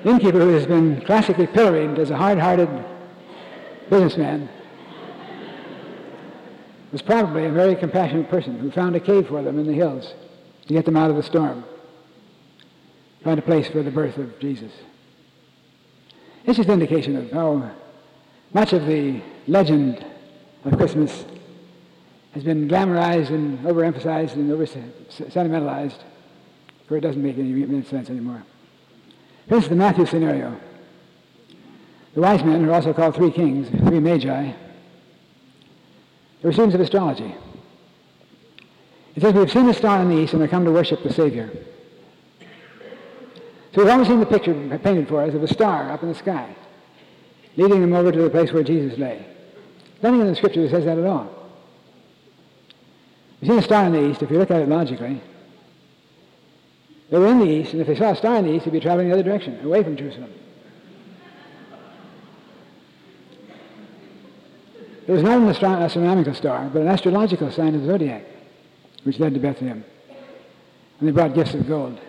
the 0.04 0.10
innkeeper 0.10 0.40
who 0.40 0.50
has 0.50 0.66
been 0.66 1.02
classically 1.02 1.48
pilloried 1.48 1.98
as 1.98 2.10
a 2.10 2.18
hard-hearted 2.18 2.70
businessman, 3.90 4.50
was 6.92 7.02
probably 7.02 7.46
a 7.46 7.52
very 7.52 7.76
compassionate 7.76 8.30
person 8.30 8.60
who 8.60 8.70
found 8.70 8.96
a 8.96 9.00
cave 9.00 9.28
for 9.28 9.42
them 9.42 9.58
in 9.58 9.66
the 9.66 9.74
hills 9.74 10.14
to 10.68 10.74
get 10.74 10.86
them 10.86 10.98
out 10.98 11.10
of 11.10 11.16
the 11.16 11.24
storm, 11.24 11.64
found 13.24 13.40
a 13.40 13.42
place 13.42 13.68
for 13.68 13.84
the 13.84 13.92
birth 13.92 14.18
of 14.18 14.40
Jesus. 14.40 14.72
This 16.46 16.58
is 16.58 16.66
an 16.66 16.74
indication 16.74 17.16
of 17.16 17.32
how 17.32 17.72
much 18.54 18.74
of 18.74 18.86
the 18.86 19.22
legend 19.48 20.04
of 20.66 20.78
Christmas 20.78 21.25
has 22.34 22.44
been 22.44 22.68
glamorized 22.68 23.30
and 23.30 23.60
overemphasized 23.60 24.34
and 24.34 24.51
over 24.51 24.66
sentimentalized, 24.66 26.04
where 26.88 26.98
it 26.98 27.01
doesn't 27.01 27.22
make 27.22 27.38
any 27.38 27.84
sense 27.84 28.10
anymore. 28.10 28.44
Here's 29.48 29.68
the 29.68 29.75
Matthew 29.75 30.06
scenario. 30.06 30.60
The 32.13 32.22
wise 32.22 32.44
men 32.44 32.66
are 32.66 32.74
also 32.74 32.94
called 32.94 33.16
three 33.16 33.32
kings, 33.32 33.70
three 33.70 34.00
magi. 34.00 34.51
They're 36.42 36.51
students 36.51 36.75
of 36.75 36.82
astrology. 36.82 37.36
It 39.16 39.22
says, 39.22 39.34
We've 39.34 39.51
seen 39.51 39.68
the 39.68 39.74
star 39.74 40.01
in 40.01 40.10
the 40.10 40.18
east 40.18 40.34
and 40.34 40.42
we 40.42 40.48
come 40.48 40.66
to 40.66 40.72
worship 40.72 41.04
the 41.04 41.13
Savior. 41.13 41.51
So 43.74 43.82
we've 43.82 43.90
always 43.90 44.08
seen 44.08 44.20
the 44.20 44.25
picture 44.25 44.54
painted 44.80 45.08
for 45.08 45.22
us 45.22 45.34
of 45.34 45.44
a 45.44 45.48
star 45.48 45.92
up 45.92 46.04
in 46.04 46.10
the 46.10 46.16
sky, 46.16 46.56
leading 47.56 47.82
them 47.82 47.94
over 47.94 48.12
to 48.12 48.22
the 48.22 48.30
place 48.30 48.51
where 48.51 48.63
Jesus 48.63 49.00
lay. 49.00 49.25
Nothing 50.04 50.22
in 50.22 50.28
the 50.28 50.36
scripture 50.36 50.68
says 50.70 50.84
that 50.86 50.98
at 50.98 51.06
all. 51.06 51.30
We've 53.40 53.50
seen 53.50 53.60
a 53.60 53.63
star 53.63 53.86
in 53.86 53.94
the 53.94 54.10
east, 54.10 54.22
if 54.22 54.30
you 54.30 54.38
look 54.38 54.51
at 54.51 54.62
it 54.62 54.68
logically. 54.68 55.22
They 57.10 57.18
were 57.18 57.28
in 57.28 57.40
the 57.40 57.46
east, 57.46 57.72
and 57.72 57.82
if 57.82 57.88
they 57.88 57.96
saw 57.96 58.12
a 58.12 58.16
star 58.16 58.36
in 58.38 58.46
the 58.46 58.54
east, 58.54 58.66
they'd 58.66 58.72
be 58.72 58.80
traveling 58.80 59.08
the 59.08 59.13
other 59.13 59.24
direction, 59.24 59.63
away 59.66 59.84
from 59.84 59.96
Jerusalem. 59.96 60.34
It 65.08 65.12
was 65.12 65.24
not 65.24 65.40
an 65.40 65.50
astro- 65.50 65.70
astronomical 65.70 66.34
star, 66.34 66.70
but 66.72 66.82
an 66.82 66.88
astrological 66.88 67.51
sign 67.51 67.74
of 67.74 67.82
the 67.82 67.88
zodiac, 67.88 68.25
which 69.04 69.20
led 69.20 69.34
to 69.34 69.40
Bethlehem. 69.40 69.84
And 71.00 71.08
they 71.08 71.12
brought 71.12 71.34
gifts 71.34 71.54
of 71.54 71.68
gold. 71.68 72.00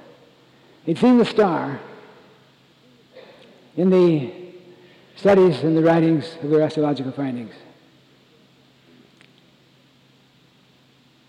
He'd 0.85 0.99
seen 0.99 1.19
the 1.19 1.25
star 1.25 1.81
in 3.77 3.91
the 3.91 4.33
studies 5.17 5.63
and 5.63 5.77
the 5.77 5.83
writings 5.83 6.37
of 6.43 6.51
their 6.51 6.63
astrological 6.63 7.13
findings. 7.13 7.55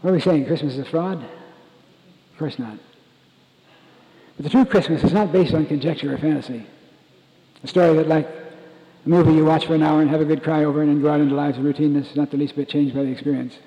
What 0.02 0.10
are 0.10 0.14
we 0.14 0.20
saying? 0.20 0.46
Christmas 0.48 0.74
is 0.74 0.80
a 0.80 0.86
fraud? 0.86 1.24
Of 1.24 2.40
course 2.40 2.60
not. 2.60 2.78
But 4.36 4.44
the 4.44 4.50
true 4.50 4.66
Christmas 4.66 5.04
is 5.04 5.14
not 5.14 5.32
based 5.32 5.54
on 5.54 5.66
conjecture 5.66 6.14
or 6.14 6.18
fantasy. 6.18 6.66
A 7.64 7.68
story 7.68 7.96
that, 7.96 8.08
like 8.08 8.28
a 8.28 9.10
movie 9.10 9.34
you 9.34 9.46
watch 9.46 9.68
for 9.68 9.76
an 9.76 9.84
hour 9.84 10.02
and 10.02 10.10
have 10.10 10.20
a 10.20 10.26
good 10.26 10.44
cry 10.44 10.66
over 10.66 10.82
and 10.82 10.90
then 10.90 11.02
go 11.02 11.10
out 11.10 11.22
into 11.22 11.36
lives 11.36 11.58
of 11.58 11.64
routineness, 11.64 12.16
not 12.16 12.32
the 12.32 12.38
least 12.38 12.56
bit 12.56 12.68
changed 12.68 12.96
by 12.96 13.04
the 13.04 13.12
experience. 13.12 13.58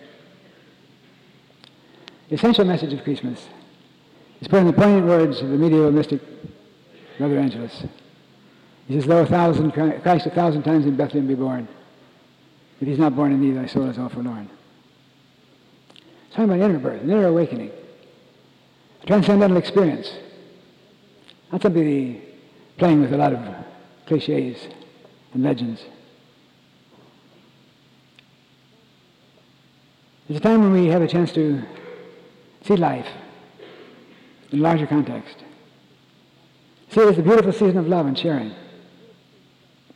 The 2.29 2.35
essential 2.35 2.65
message 2.65 2.93
of 2.93 3.05
Christmas 3.05 3.47
is 4.41 4.49
put 4.49 4.61
in 4.61 4.67
the 4.67 4.73
poignant 4.73 5.07
words 5.07 5.41
of 5.41 5.49
the 5.49 5.57
medieval 5.57 5.91
mystic 5.91 6.21
Brother 7.19 7.39
Angelus. 7.39 7.85
He 8.87 8.95
says, 8.95 9.07
Though 9.07 9.23
a 9.23 9.27
thousand, 9.27 9.73
Christ 9.73 10.27
a 10.27 10.31
thousand 10.31 10.63
times 10.63 10.87
in 10.87 10.97
Bethlehem 10.97 11.27
be 11.27 11.35
born, 11.35 11.67
if 12.81 12.87
he's 12.87 12.99
not 12.99 13.17
born 13.17 13.33
in 13.33 13.41
thee, 13.41 13.53
thy 13.53 13.67
soul 13.67 13.89
is 13.89 13.99
all 13.99 14.09
forlorn. 14.09 14.51
It's 16.27 16.37
talking 16.37 16.45
about 16.45 16.61
inner 16.61 16.79
birth, 16.79 17.03
an 17.03 17.11
inner 17.11 17.27
awakening, 17.27 17.71
a 19.03 19.07
transcendental 19.07 19.57
experience. 19.57 20.13
Not 21.51 21.63
simply 21.63 22.23
playing 22.77 23.01
with 23.01 23.13
a 23.13 23.17
lot 23.17 23.33
of 23.33 23.41
cliches 24.07 24.69
and 25.33 25.43
legends. 25.43 25.83
It's 30.29 30.39
a 30.39 30.43
time 30.43 30.61
when 30.61 30.73
we 30.73 30.89
have 30.89 31.03
a 31.03 31.09
chance 31.09 31.33
to 31.33 31.63
see 32.63 32.77
life 32.77 33.07
in 34.57 34.63
larger 34.63 34.87
context. 34.87 35.37
See 36.89 37.01
it 37.01 37.09
as 37.09 37.19
a 37.19 37.23
beautiful 37.23 37.53
season 37.53 37.77
of 37.77 37.89
love 37.89 38.07
and 38.07 38.19
sharing, 38.19 38.55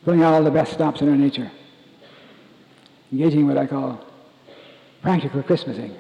pulling 0.05 0.23
out 0.23 0.35
all 0.35 0.45
the 0.45 0.51
best 0.51 0.73
stops 0.75 1.01
in 1.01 1.09
our 1.09 1.17
nature, 1.17 1.51
engaging 3.11 3.41
in 3.41 3.49
what 3.49 3.57
I 3.57 3.67
call 3.67 4.05
practical 5.01 5.43
Christmasing. 5.43 5.97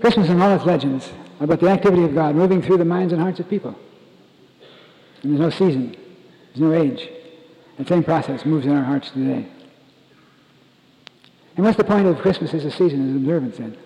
Christmas 0.00 0.28
and 0.30 0.42
all 0.42 0.54
its 0.56 0.64
legends 0.64 1.10
are 1.38 1.44
about 1.44 1.60
the 1.60 1.68
activity 1.68 2.04
of 2.04 2.14
God 2.14 2.34
moving 2.34 2.62
through 2.62 2.78
the 2.78 2.84
minds 2.84 3.12
and 3.12 3.20
hearts 3.20 3.40
of 3.40 3.48
people. 3.50 3.78
And 5.22 5.32
there's 5.32 5.40
no 5.40 5.50
season, 5.50 5.96
there's 6.54 6.60
no 6.60 6.72
age. 6.72 7.10
That 7.76 7.88
same 7.88 8.04
process 8.04 8.46
moves 8.46 8.64
in 8.64 8.72
our 8.72 8.84
hearts 8.84 9.10
today. 9.10 9.48
And 11.56 11.64
what's 11.64 11.76
the 11.76 11.84
point 11.84 12.06
of 12.06 12.18
Christmas 12.20 12.54
as 12.54 12.64
a 12.64 12.70
season, 12.70 13.10
as 13.10 13.16
observance 13.16 13.58
then? 13.58 13.76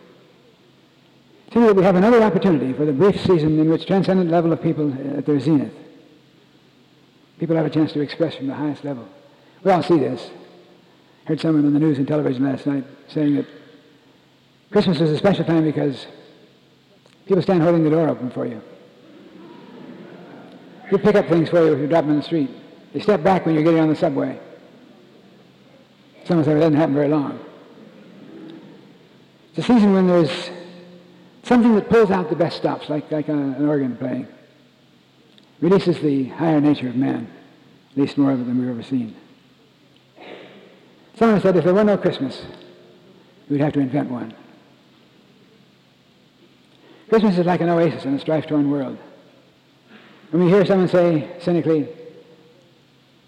That 1.51 1.75
we 1.75 1.83
have 1.83 1.97
another 1.97 2.23
opportunity 2.23 2.73
for 2.73 2.85
the 2.85 2.93
brief 2.93 3.21
season 3.21 3.59
in 3.59 3.69
which 3.69 3.87
transcendent 3.87 4.31
level 4.31 4.53
of 4.53 4.63
people 4.63 4.93
uh, 4.93 5.19
at 5.19 5.27
their 5.27 5.41
zenith. 5.41 5.73
People 7.39 7.57
have 7.57 7.67
a 7.67 7.71
chance 7.71 7.93
to 7.93 8.01
express 8.01 8.37
from 8.37 8.47
the 8.47 8.55
highest 8.55 8.85
level. 8.85 9.09
We 9.65 9.73
all 9.73 9.83
see 9.83 9.99
this. 9.99 10.31
Heard 11.25 11.41
someone 11.41 11.67
on 11.67 11.75
the 11.75 11.81
news 11.81 11.99
and 11.99 12.07
television 12.07 12.45
last 12.45 12.67
night 12.67 12.85
saying 13.09 13.37
that 13.37 13.47
Christmas 14.71 15.01
is 15.01 15.11
a 15.11 15.19
special 15.19 15.45
time 15.45 15.65
because 15.65 16.07
people 17.27 17.43
stand 17.43 17.63
holding 17.63 17.85
the 17.85 17.91
door 17.91 18.09
open 18.09 18.31
for 18.31 18.47
you. 18.47 18.63
They 20.91 20.99
pick 20.99 21.17
up 21.17 21.29
things 21.29 21.49
for 21.49 21.65
you 21.65 21.73
if 21.75 21.81
you 21.81 21.87
drop 21.87 22.05
them 22.05 22.13
in 22.13 22.17
the 22.19 22.23
street. 22.23 22.51
They 22.93 23.01
step 23.01 23.23
back 23.23 23.47
when 23.47 23.55
you're 23.55 23.65
getting 23.65 23.81
on 23.81 23.89
the 23.89 23.97
subway. 23.97 24.39
Someone 26.25 26.45
said 26.45 26.57
it 26.57 26.61
doesn't 26.61 26.77
happen 26.77 26.95
very 26.95 27.09
long. 27.09 27.39
It's 29.51 29.59
a 29.59 29.63
season 29.63 29.93
when 29.93 30.07
there's 30.07 30.51
something 31.49 31.75
that 31.75 31.89
pulls 31.89 32.11
out 32.11 32.29
the 32.29 32.37
best 32.37 32.59
stops, 32.59 32.91
like, 32.91 33.11
like 33.11 33.29
an 33.29 33.67
organ 33.67 33.97
playing. 33.97 34.29
Releases 35.61 35.99
the 36.01 36.25
higher 36.25 36.61
nature 36.61 36.89
of 36.89 36.95
man, 36.95 37.27
at 37.91 37.97
least 37.97 38.19
more 38.19 38.31
of 38.31 38.41
it 38.41 38.45
than 38.45 38.61
we've 38.61 38.69
ever 38.69 38.83
seen. 38.83 39.17
Someone 41.17 41.41
said 41.41 41.57
if 41.57 41.65
there 41.65 41.75
were 41.75 41.83
no 41.83 41.97
Christmas, 41.97 42.45
we'd 43.49 43.61
have 43.61 43.73
to 43.73 43.81
invent 43.81 44.11
one. 44.11 44.33
Christmas 47.09 47.39
is 47.39 47.47
like 47.47 47.63
an 47.63 47.71
oasis 47.71 48.05
in 48.05 48.15
a 48.15 48.21
strife-torn 48.21 48.71
world. 48.71 48.99
When 50.31 50.45
we 50.45 50.51
hear 50.51 50.65
someone 50.67 50.89
say 50.89 51.29
cynically, 51.41 51.89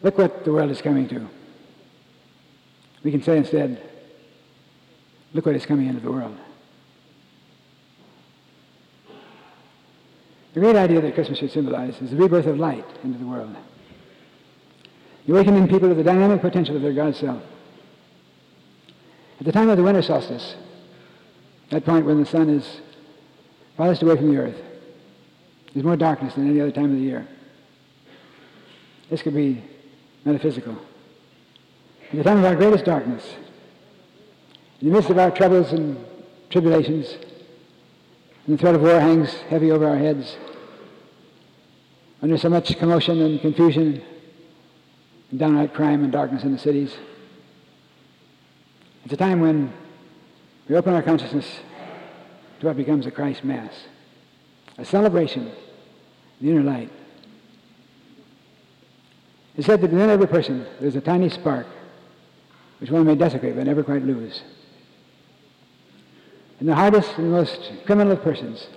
look 0.02 0.18
what 0.18 0.44
the 0.44 0.52
world 0.52 0.70
is 0.70 0.82
coming 0.82 1.08
to, 1.08 1.26
we 3.02 3.10
can 3.10 3.22
say 3.22 3.38
instead, 3.38 3.80
look 5.32 5.46
what 5.46 5.56
is 5.56 5.64
coming 5.64 5.88
into 5.88 6.02
the 6.02 6.12
world. 6.12 6.36
The 10.54 10.60
great 10.60 10.76
idea 10.76 11.00
that 11.00 11.14
Christmas 11.14 11.38
should 11.38 11.52
symbolize 11.52 12.00
is 12.02 12.10
the 12.10 12.16
rebirth 12.16 12.46
of 12.46 12.58
light 12.58 12.86
into 13.04 13.18
the 13.18 13.26
world. 13.26 13.54
You 15.26 15.36
awaken 15.36 15.56
in 15.56 15.68
people 15.68 15.88
to 15.88 15.94
the 15.94 16.02
dynamic 16.02 16.40
potential 16.40 16.74
of 16.76 16.82
their 16.82 16.92
God 16.92 17.14
self. 17.14 17.42
At 19.38 19.46
the 19.46 19.52
time 19.52 19.68
of 19.68 19.76
the 19.76 19.82
winter 19.82 20.02
solstice, 20.02 20.56
that 21.70 21.84
point 21.84 22.04
when 22.04 22.18
the 22.18 22.26
sun 22.26 22.50
is 22.50 22.80
farthest 23.76 24.02
away 24.02 24.16
from 24.16 24.30
the 24.30 24.38
earth, 24.38 24.60
there's 25.72 25.84
more 25.84 25.96
darkness 25.96 26.34
than 26.34 26.50
any 26.50 26.60
other 26.60 26.72
time 26.72 26.86
of 26.86 26.92
the 26.92 26.98
year. 26.98 27.28
This 29.08 29.22
could 29.22 29.34
be 29.34 29.62
metaphysical. 30.24 30.76
At 32.10 32.16
the 32.16 32.24
time 32.24 32.38
of 32.38 32.44
our 32.44 32.56
greatest 32.56 32.84
darkness, 32.84 33.36
in 34.80 34.88
the 34.88 34.94
midst 34.94 35.10
of 35.10 35.18
our 35.18 35.30
troubles 35.30 35.72
and 35.72 36.04
tribulations, 36.48 37.06
and 38.50 38.58
the 38.58 38.62
threat 38.62 38.74
of 38.74 38.82
war 38.82 38.98
hangs 38.98 39.32
heavy 39.48 39.70
over 39.70 39.88
our 39.88 39.96
heads. 39.96 40.36
Under 42.20 42.36
so 42.36 42.48
much 42.48 42.76
commotion 42.78 43.20
and 43.22 43.40
confusion, 43.40 44.02
and 45.30 45.38
downright 45.38 45.72
crime 45.72 46.02
and 46.02 46.10
darkness 46.10 46.42
in 46.42 46.50
the 46.50 46.58
cities. 46.58 46.92
It's 49.04 49.14
a 49.14 49.16
time 49.16 49.38
when 49.38 49.72
we 50.68 50.74
open 50.74 50.94
our 50.94 51.02
consciousness 51.02 51.60
to 52.58 52.66
what 52.66 52.76
becomes 52.76 53.06
a 53.06 53.12
Christ 53.12 53.44
Mass, 53.44 53.72
a 54.78 54.84
celebration 54.84 55.46
of 55.46 55.54
the 56.40 56.50
inner 56.50 56.64
light. 56.64 56.90
It's 59.56 59.68
said 59.68 59.80
that 59.80 59.92
within 59.92 60.10
every 60.10 60.26
person 60.26 60.66
there's 60.80 60.96
a 60.96 61.00
tiny 61.00 61.28
spark 61.28 61.68
which 62.80 62.90
one 62.90 63.06
may 63.06 63.14
desecrate 63.14 63.54
but 63.54 63.66
never 63.66 63.84
quite 63.84 64.02
lose. 64.02 64.42
In 66.60 66.66
the 66.66 66.74
hardest 66.74 67.16
and 67.16 67.30
most 67.30 67.72
criminal 67.86 68.12
of 68.12 68.22
persons, 68.22 68.68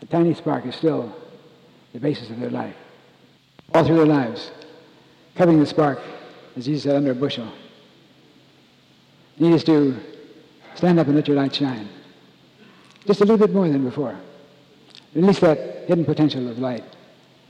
a 0.00 0.06
tiny 0.06 0.32
spark 0.32 0.64
is 0.64 0.74
still 0.74 1.14
the 1.92 2.00
basis 2.00 2.30
of 2.30 2.40
their 2.40 2.50
life. 2.50 2.74
All 3.74 3.84
through 3.84 3.96
their 3.96 4.06
lives, 4.06 4.50
covering 5.34 5.60
the 5.60 5.66
spark, 5.66 6.00
as 6.56 6.64
Jesus 6.64 6.84
said, 6.84 6.96
under 6.96 7.10
a 7.10 7.14
bushel. 7.14 7.52
You 9.36 9.48
need 9.48 9.56
is 9.56 9.64
to 9.64 9.98
stand 10.74 10.98
up 10.98 11.06
and 11.06 11.16
let 11.16 11.28
your 11.28 11.36
light 11.36 11.54
shine. 11.54 11.88
Just 13.06 13.20
a 13.20 13.24
little 13.24 13.46
bit 13.46 13.54
more 13.54 13.68
than 13.68 13.84
before. 13.84 14.18
Release 15.14 15.40
that 15.40 15.84
hidden 15.86 16.04
potential 16.04 16.48
of 16.48 16.58
light, 16.58 16.84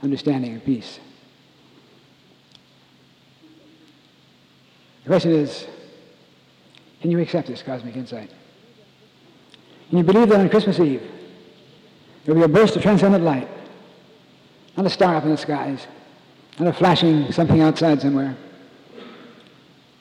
understanding, 0.03 0.53
and 0.53 0.63
peace. 0.63 0.99
The 5.03 5.09
question 5.09 5.31
is, 5.31 5.67
can 7.01 7.11
you 7.11 7.19
accept 7.19 7.47
this 7.47 7.61
cosmic 7.63 7.95
insight? 7.95 8.29
Can 9.89 9.99
you 9.99 10.03
believe 10.03 10.29
that 10.29 10.39
on 10.39 10.49
Christmas 10.49 10.79
Eve 10.79 11.01
there 12.25 12.35
will 12.35 12.47
be 12.47 12.51
a 12.51 12.53
burst 12.53 12.75
of 12.75 12.81
transcendent 12.81 13.23
light, 13.23 13.47
not 14.75 14.85
a 14.85 14.89
star 14.89 15.15
up 15.15 15.23
in 15.23 15.29
the 15.29 15.37
skies, 15.37 15.87
not 16.59 16.67
a 16.67 16.73
flashing 16.73 17.31
something 17.31 17.61
outside 17.61 18.01
somewhere, 18.01 18.35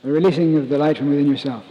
a 0.05 0.09
releasing 0.09 0.57
of 0.57 0.69
the 0.69 0.79
light 0.79 0.99
from 0.99 1.11
within 1.11 1.29
yourself. 1.29 1.65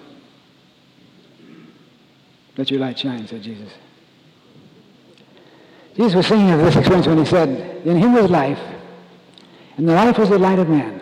Let 2.58 2.72
your 2.72 2.80
light 2.80 2.98
shine, 2.98 3.28
said 3.28 3.44
Jesus. 3.44 3.72
Jesus 5.96 6.16
was 6.16 6.28
singing 6.28 6.52
of 6.52 6.60
this 6.60 6.76
experience 6.76 7.08
when 7.08 7.18
he 7.18 7.26
said, 7.26 7.86
In 7.86 7.98
him 7.98 8.14
was 8.14 8.30
life, 8.30 8.60
and 9.78 9.88
the 9.88 9.94
life 9.94 10.18
was 10.18 10.30
the 10.30 10.40
light 10.40 10.60
of 10.60 10.70
man. 10.70 11.02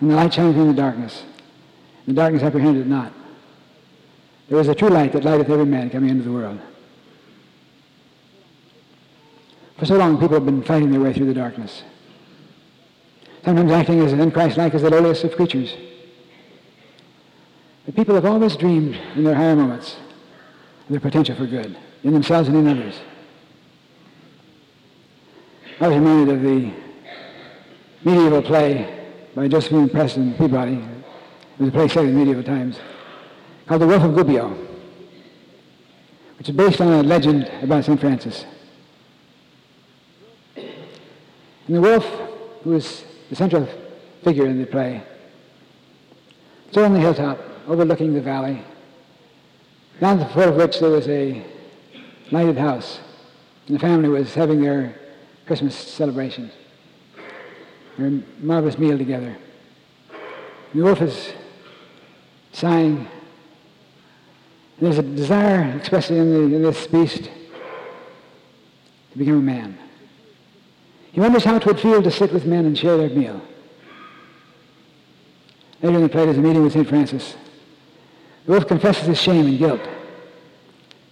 And 0.00 0.10
the 0.10 0.14
light 0.14 0.34
shines 0.34 0.56
in 0.56 0.66
the 0.66 0.74
darkness. 0.74 1.24
And 2.06 2.16
the 2.16 2.20
darkness 2.20 2.42
apprehended 2.42 2.86
it 2.86 2.88
not. 2.88 3.12
There 4.48 4.60
is 4.60 4.68
a 4.68 4.74
true 4.74 4.90
light 4.90 5.12
that 5.12 5.24
lighteth 5.24 5.48
every 5.48 5.64
man 5.64 5.90
coming 5.90 6.10
into 6.10 6.24
the 6.24 6.32
world. 6.32 6.60
For 9.78 9.86
so 9.86 9.96
long, 9.96 10.18
people 10.18 10.34
have 10.34 10.44
been 10.44 10.62
fighting 10.62 10.90
their 10.90 11.00
way 11.00 11.12
through 11.12 11.26
the 11.26 11.34
darkness. 11.34 11.82
Sometimes 13.44 13.72
acting 13.72 14.00
as 14.00 14.12
unchrist-like 14.12 14.74
as 14.74 14.82
the 14.82 14.90
lowliest 14.90 15.24
of 15.24 15.34
creatures. 15.34 15.74
But 17.84 17.96
people 17.96 18.14
have 18.14 18.24
always 18.24 18.56
dreamed 18.56 18.96
in 19.14 19.24
their 19.24 19.34
higher 19.34 19.56
moments 19.56 19.96
of 20.84 20.90
their 20.90 21.00
potential 21.00 21.34
for 21.36 21.46
good, 21.46 21.76
in 22.02 22.12
themselves 22.12 22.48
and 22.48 22.56
in 22.56 22.68
others. 22.68 22.94
I 25.80 25.88
was 25.88 25.96
reminded 25.96 26.34
of 26.34 26.42
the 26.42 26.70
medieval 28.04 28.42
play 28.42 29.08
by 29.34 29.48
Josephine 29.48 29.88
Preston 29.88 30.34
Peabody. 30.34 30.76
It 30.76 31.60
was 31.60 31.68
a 31.68 31.72
play 31.72 31.88
set 31.88 32.04
in 32.04 32.16
medieval 32.16 32.42
times 32.42 32.78
called 33.66 33.80
The 33.80 33.86
Wolf 33.86 34.02
of 34.02 34.10
Gubbio, 34.12 34.56
which 36.38 36.48
is 36.48 36.56
based 36.56 36.80
on 36.80 36.88
a 36.88 37.02
legend 37.02 37.50
about 37.62 37.84
St. 37.84 37.98
Francis. 37.98 38.44
And 40.56 41.76
the 41.76 41.80
wolf, 41.80 42.04
who 42.62 42.74
is 42.74 43.04
the 43.30 43.36
central 43.36 43.66
figure 44.22 44.46
in 44.46 44.60
the 44.60 44.66
play, 44.66 45.02
stood 46.70 46.84
on 46.84 46.92
the 46.92 47.00
hilltop 47.00 47.38
overlooking 47.66 48.12
the 48.12 48.20
valley, 48.20 48.62
down 49.98 50.18
the 50.18 50.26
foot 50.26 50.48
of 50.48 50.56
which 50.56 50.80
there 50.80 50.90
was 50.90 51.08
a 51.08 51.42
lighted 52.30 52.58
house. 52.58 53.00
And 53.66 53.76
the 53.76 53.80
family 53.80 54.10
was 54.10 54.34
having 54.34 54.60
their 54.60 54.98
Christmas 55.46 55.74
celebration, 55.74 56.50
their 57.96 58.20
marvelous 58.40 58.76
meal 58.76 58.98
together. 58.98 59.34
And 60.72 60.82
the 60.82 60.84
wolf 60.84 61.00
is 61.00 61.32
sighing 62.52 63.08
there's 64.80 64.98
a 64.98 65.02
desire, 65.02 65.78
especially 65.80 66.18
in, 66.18 66.30
the, 66.30 66.56
in 66.56 66.62
this 66.62 66.86
beast, 66.86 67.30
to 69.12 69.18
become 69.18 69.38
a 69.38 69.42
man. 69.42 69.78
He 71.12 71.20
wonders 71.20 71.44
how 71.44 71.56
it 71.56 71.66
would 71.66 71.78
feel 71.78 72.02
to 72.02 72.10
sit 72.10 72.32
with 72.32 72.44
men 72.44 72.66
and 72.66 72.76
share 72.76 72.96
their 72.96 73.10
meal. 73.10 73.40
Later 75.80 75.96
in 75.96 76.02
the 76.02 76.08
play, 76.08 76.24
there's 76.24 76.38
a 76.38 76.40
meeting 76.40 76.62
with 76.62 76.72
St. 76.72 76.88
Francis. 76.88 77.36
The 78.46 78.52
wolf 78.52 78.66
confesses 78.66 79.06
his 79.06 79.20
shame 79.20 79.46
and 79.46 79.58
guilt, 79.58 79.80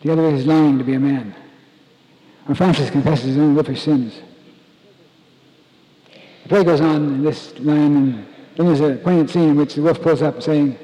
together 0.00 0.22
with 0.22 0.34
his 0.34 0.46
longing 0.46 0.78
to 0.78 0.84
be 0.84 0.94
a 0.94 1.00
man. 1.00 1.34
Or 2.48 2.54
Francis 2.56 2.90
confesses 2.90 3.26
his 3.26 3.38
own 3.38 3.54
wolfish 3.54 3.82
sins. 3.82 4.20
The 6.42 6.48
play 6.48 6.64
goes 6.64 6.80
on 6.80 6.96
in 6.96 7.22
this 7.22 7.56
line, 7.60 7.96
and 7.96 8.26
then 8.56 8.66
there's 8.66 8.80
a 8.80 8.96
poignant 8.96 9.30
scene 9.30 9.50
in 9.50 9.56
which 9.56 9.74
the 9.74 9.82
wolf 9.82 10.02
pulls 10.02 10.20
up 10.20 10.42
saying, 10.42 10.76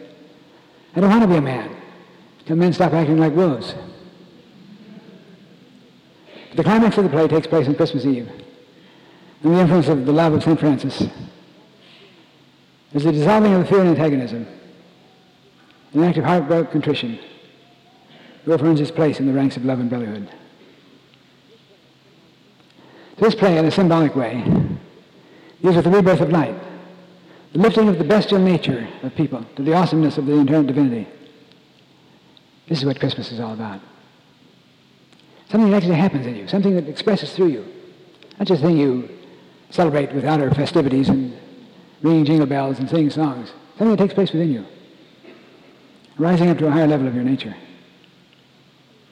I 0.94 1.00
don't 1.00 1.10
want 1.10 1.22
to 1.22 1.28
be 1.28 1.36
a 1.36 1.40
man 1.40 1.74
till 2.48 2.56
men 2.56 2.72
stop 2.72 2.94
acting 2.94 3.18
like 3.18 3.34
wolves. 3.34 3.74
The 6.56 6.64
climax 6.64 6.96
of 6.96 7.04
the 7.04 7.10
play 7.10 7.28
takes 7.28 7.46
place 7.46 7.68
on 7.68 7.74
Christmas 7.74 8.06
Eve. 8.06 8.26
And 9.42 9.54
the 9.54 9.60
influence 9.60 9.88
of 9.88 10.06
the 10.06 10.12
love 10.12 10.32
of 10.32 10.42
St. 10.42 10.58
Francis 10.58 11.02
is 12.94 13.04
the 13.04 13.12
dissolving 13.12 13.52
of 13.52 13.60
the 13.60 13.66
fear 13.66 13.80
and 13.80 13.90
antagonism, 13.90 14.46
an 15.92 16.04
act 16.04 16.16
of 16.16 16.24
heartbroken 16.24 16.72
contrition. 16.72 17.18
Wolf 18.46 18.62
earns 18.62 18.80
his 18.80 18.90
place 18.90 19.20
in 19.20 19.26
the 19.26 19.32
ranks 19.34 19.58
of 19.58 19.66
love 19.66 19.78
and 19.78 19.90
brotherhood. 19.90 20.30
This 23.18 23.34
play, 23.34 23.58
in 23.58 23.66
a 23.66 23.70
symbolic 23.70 24.16
way, 24.16 24.42
deals 25.60 25.76
with 25.76 25.84
the 25.84 25.90
rebirth 25.90 26.22
of 26.22 26.30
light, 26.30 26.58
the 27.52 27.58
lifting 27.58 27.88
of 27.88 27.98
the 27.98 28.04
bestial 28.04 28.40
nature 28.40 28.88
of 29.02 29.14
people 29.14 29.44
to 29.56 29.62
the 29.62 29.74
awesomeness 29.74 30.16
of 30.16 30.24
the 30.24 30.32
inherent 30.32 30.68
divinity. 30.68 31.06
This 32.68 32.78
is 32.78 32.84
what 32.84 33.00
Christmas 33.00 33.32
is 33.32 33.40
all 33.40 33.54
about. 33.54 33.80
Something 35.48 35.70
that 35.70 35.78
actually 35.78 35.96
happens 35.96 36.26
in 36.26 36.36
you, 36.36 36.46
something 36.46 36.74
that 36.74 36.86
expresses 36.88 37.32
through 37.32 37.48
you. 37.48 37.66
Not 38.38 38.46
just 38.46 38.62
a 38.62 38.66
thing 38.66 38.76
you 38.76 39.08
celebrate 39.70 40.12
with 40.12 40.24
outer 40.24 40.50
festivities 40.50 41.08
and 41.08 41.36
ringing 42.02 42.24
jingle 42.24 42.46
bells 42.46 42.78
and 42.78 42.88
singing 42.88 43.10
songs. 43.10 43.52
Something 43.78 43.96
that 43.96 44.02
takes 44.02 44.14
place 44.14 44.32
within 44.32 44.52
you, 44.52 44.66
rising 46.18 46.50
up 46.50 46.58
to 46.58 46.66
a 46.66 46.70
higher 46.70 46.86
level 46.86 47.06
of 47.06 47.14
your 47.14 47.24
nature. 47.24 47.56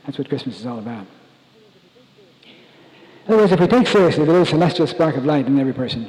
That's 0.05 0.19
what 0.19 0.29
Christmas 0.29 0.61
is 0.61 0.67
all 0.67 0.79
about. 0.79 1.07
In 3.27 3.33
other 3.33 3.39
words, 3.39 3.53
if 3.53 3.61
we 3.61 3.67
take 3.67 3.87
seriously 3.87 4.25
the 4.25 4.31
little 4.31 4.47
celestial 4.47 4.87
spark 4.87 5.17
of 5.17 5.25
light 5.25 5.47
in 5.47 5.59
every 5.59 5.73
person, 5.73 6.09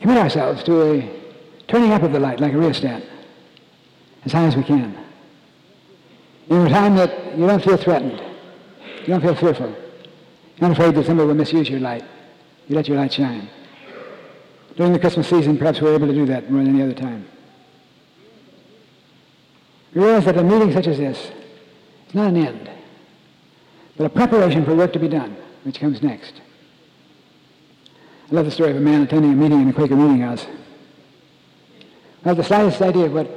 commit 0.00 0.18
ourselves 0.18 0.62
to 0.64 0.92
a 0.92 1.10
turning 1.68 1.92
up 1.92 2.02
of 2.02 2.12
the 2.12 2.20
light 2.20 2.40
like 2.40 2.52
a 2.52 2.58
rheostat 2.58 3.02
as 4.24 4.32
high 4.32 4.46
as 4.46 4.56
we 4.56 4.64
can. 4.64 5.05
In 6.48 6.66
a 6.66 6.68
time 6.68 6.94
that 6.96 7.36
you 7.36 7.46
don't 7.46 7.62
feel 7.62 7.76
threatened, 7.76 8.20
you 9.00 9.06
don't 9.06 9.20
feel 9.20 9.34
fearful, 9.34 9.68
you're 9.68 10.68
not 10.68 10.72
afraid 10.72 10.94
that 10.94 11.06
somebody 11.06 11.26
will 11.26 11.34
misuse 11.34 11.68
your 11.68 11.80
light, 11.80 12.04
you 12.68 12.76
let 12.76 12.86
your 12.86 12.96
light 12.96 13.12
shine. 13.12 13.48
During 14.76 14.92
the 14.92 14.98
Christmas 14.98 15.28
season, 15.28 15.58
perhaps 15.58 15.80
we're 15.80 15.94
able 15.94 16.06
to 16.06 16.14
do 16.14 16.26
that 16.26 16.50
more 16.50 16.62
than 16.62 16.74
any 16.74 16.82
other 16.82 16.94
time. 16.94 17.26
We 19.94 20.02
realize 20.02 20.24
that 20.26 20.36
a 20.36 20.42
meeting 20.44 20.72
such 20.72 20.86
as 20.86 20.98
this 20.98 21.32
is 22.08 22.14
not 22.14 22.28
an 22.28 22.36
end, 22.36 22.70
but 23.96 24.04
a 24.04 24.10
preparation 24.10 24.64
for 24.64 24.74
work 24.74 24.92
to 24.92 24.98
be 24.98 25.08
done, 25.08 25.36
which 25.64 25.80
comes 25.80 26.02
next. 26.02 26.40
I 28.30 28.34
love 28.34 28.44
the 28.44 28.50
story 28.50 28.70
of 28.70 28.76
a 28.76 28.80
man 28.80 29.02
attending 29.02 29.32
a 29.32 29.36
meeting 29.36 29.62
in 29.62 29.68
a 29.68 29.72
Quaker 29.72 29.96
meeting 29.96 30.20
house. 30.20 30.46
Have 32.24 32.36
the 32.36 32.44
slightest 32.44 32.82
idea 32.82 33.06
of 33.06 33.12
what 33.12 33.30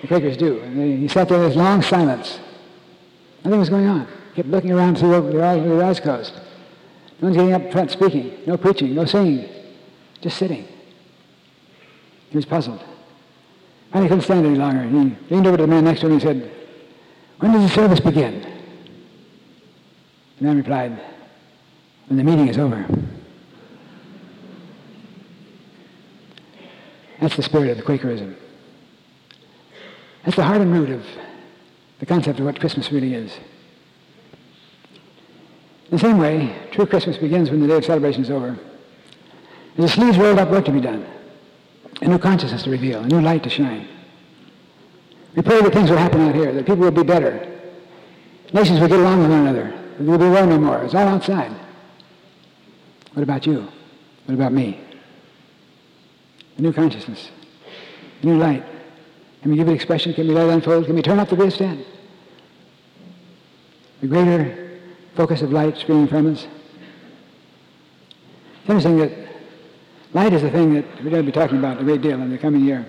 the 0.00 0.06
Quakers 0.06 0.36
do. 0.36 0.60
And 0.60 1.00
he 1.00 1.08
sat 1.08 1.28
there 1.28 1.42
in 1.42 1.48
this 1.48 1.56
long 1.56 1.82
silence. 1.82 2.38
Nothing 3.46 3.60
was 3.60 3.70
going 3.70 3.86
on. 3.86 4.08
Kept 4.34 4.48
looking 4.48 4.72
around 4.72 4.98
through 4.98 5.14
eyes, 5.40 5.62
their 5.62 5.84
eyes 5.84 6.00
closed. 6.00 6.34
No 7.20 7.28
one's 7.28 7.36
getting 7.36 7.52
up 7.52 7.70
front 7.70 7.92
speaking, 7.92 8.36
no 8.44 8.56
preaching, 8.56 8.92
no 8.92 9.04
singing, 9.04 9.48
just 10.20 10.36
sitting. 10.36 10.66
He 12.30 12.36
was 12.36 12.44
puzzled. 12.44 12.82
And 13.92 14.02
he 14.02 14.08
couldn't 14.08 14.24
stand 14.24 14.44
any 14.44 14.56
longer. 14.56 14.82
He 14.82 15.16
leaned 15.32 15.46
over 15.46 15.58
to 15.58 15.62
the 15.62 15.68
man 15.68 15.84
next 15.84 16.00
to 16.00 16.06
him 16.06 16.14
and 16.14 16.22
said, 16.22 16.50
When 17.38 17.52
does 17.52 17.62
the 17.62 17.68
service 17.68 18.00
begin? 18.00 18.40
The 20.38 20.44
man 20.44 20.56
replied, 20.56 21.00
When 22.08 22.16
the 22.16 22.24
meeting 22.24 22.48
is 22.48 22.58
over. 22.58 22.84
That's 27.20 27.36
the 27.36 27.44
spirit 27.44 27.70
of 27.70 27.76
the 27.76 27.84
Quakerism. 27.84 28.34
That's 30.24 30.34
the 30.36 30.42
heart 30.42 30.60
and 30.60 30.72
root 30.72 30.90
of 30.90 31.06
the 31.98 32.06
concept 32.06 32.38
of 32.38 32.44
what 32.44 32.60
Christmas 32.60 32.92
really 32.92 33.14
is. 33.14 33.32
In 35.90 35.92
the 35.92 35.98
same 35.98 36.18
way, 36.18 36.54
true 36.72 36.86
Christmas 36.86 37.16
begins 37.16 37.50
when 37.50 37.60
the 37.60 37.68
day 37.68 37.76
of 37.76 37.84
celebration 37.84 38.22
is 38.22 38.30
over. 38.30 38.58
There's 39.76 39.90
a 39.90 39.94
sleeves 39.94 40.18
rolled 40.18 40.38
up 40.38 40.50
work 40.50 40.64
to 40.64 40.72
be 40.72 40.80
done, 40.80 41.06
a 42.02 42.08
new 42.08 42.18
consciousness 42.18 42.64
to 42.64 42.70
reveal, 42.70 43.00
a 43.00 43.06
new 43.06 43.20
light 43.20 43.44
to 43.44 43.50
shine. 43.50 43.88
We 45.36 45.42
pray 45.42 45.60
that 45.60 45.72
things 45.72 45.90
will 45.90 45.98
happen 45.98 46.22
out 46.22 46.34
here, 46.34 46.52
that 46.52 46.66
people 46.66 46.82
will 46.82 46.90
be 46.90 47.02
better, 47.02 47.60
nations 48.52 48.80
will 48.80 48.88
get 48.88 48.98
along 48.98 49.20
with 49.20 49.30
one 49.30 49.40
another, 49.40 49.72
there 49.98 50.06
will 50.06 50.18
be 50.18 50.28
war 50.28 50.46
no 50.46 50.58
more. 50.58 50.82
It's 50.82 50.94
all 50.94 51.06
outside. 51.06 51.52
What 53.14 53.22
about 53.22 53.46
you? 53.46 53.68
What 54.26 54.34
about 54.34 54.52
me? 54.52 54.80
A 56.58 56.62
new 56.62 56.72
consciousness, 56.72 57.30
a 58.22 58.26
new 58.26 58.38
light. 58.38 58.64
Can 59.42 59.50
we 59.50 59.56
give 59.56 59.68
it 59.68 59.72
expression? 59.72 60.12
Can 60.14 60.28
we 60.28 60.34
let 60.34 60.48
it 60.48 60.52
unfold? 60.52 60.86
Can 60.86 60.94
we 60.94 61.02
turn 61.02 61.18
up 61.18 61.28
the 61.28 61.36
rheostat? 61.36 61.78
The 64.00 64.06
greater 64.06 64.80
focus 65.14 65.42
of 65.42 65.52
light 65.52 65.76
streaming 65.76 66.08
from 66.08 66.32
us. 66.32 66.46
Interesting 68.62 68.98
that 68.98 69.12
light 70.12 70.32
is 70.32 70.42
a 70.42 70.50
thing 70.50 70.74
that 70.74 70.84
we're 71.02 71.10
going 71.10 71.24
to 71.24 71.30
be 71.30 71.32
talking 71.32 71.58
about 71.58 71.80
a 71.80 71.84
great 71.84 72.02
deal 72.02 72.20
in 72.20 72.30
the 72.30 72.38
coming 72.38 72.64
year. 72.64 72.84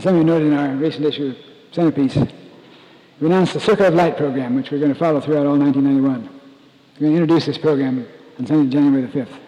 Some 0.00 0.16
of 0.16 0.20
you 0.20 0.24
noted 0.24 0.48
in 0.48 0.54
our 0.54 0.74
recent 0.74 1.04
issue 1.04 1.34
centerpiece, 1.70 2.16
we 3.20 3.26
announced 3.28 3.54
the 3.54 3.60
Circle 3.60 3.86
of 3.86 3.94
Light 3.94 4.16
program, 4.16 4.56
which 4.56 4.70
we're 4.70 4.80
going 4.80 4.92
to 4.92 4.98
follow 4.98 5.20
throughout 5.20 5.46
all 5.46 5.56
1991. 5.56 6.40
We're 6.94 7.00
going 7.00 7.12
to 7.12 7.22
introduce 7.22 7.46
this 7.46 7.58
program 7.58 8.06
on 8.38 8.46
Sunday, 8.46 8.70
January 8.70 9.06
the 9.06 9.20
5th. 9.20 9.38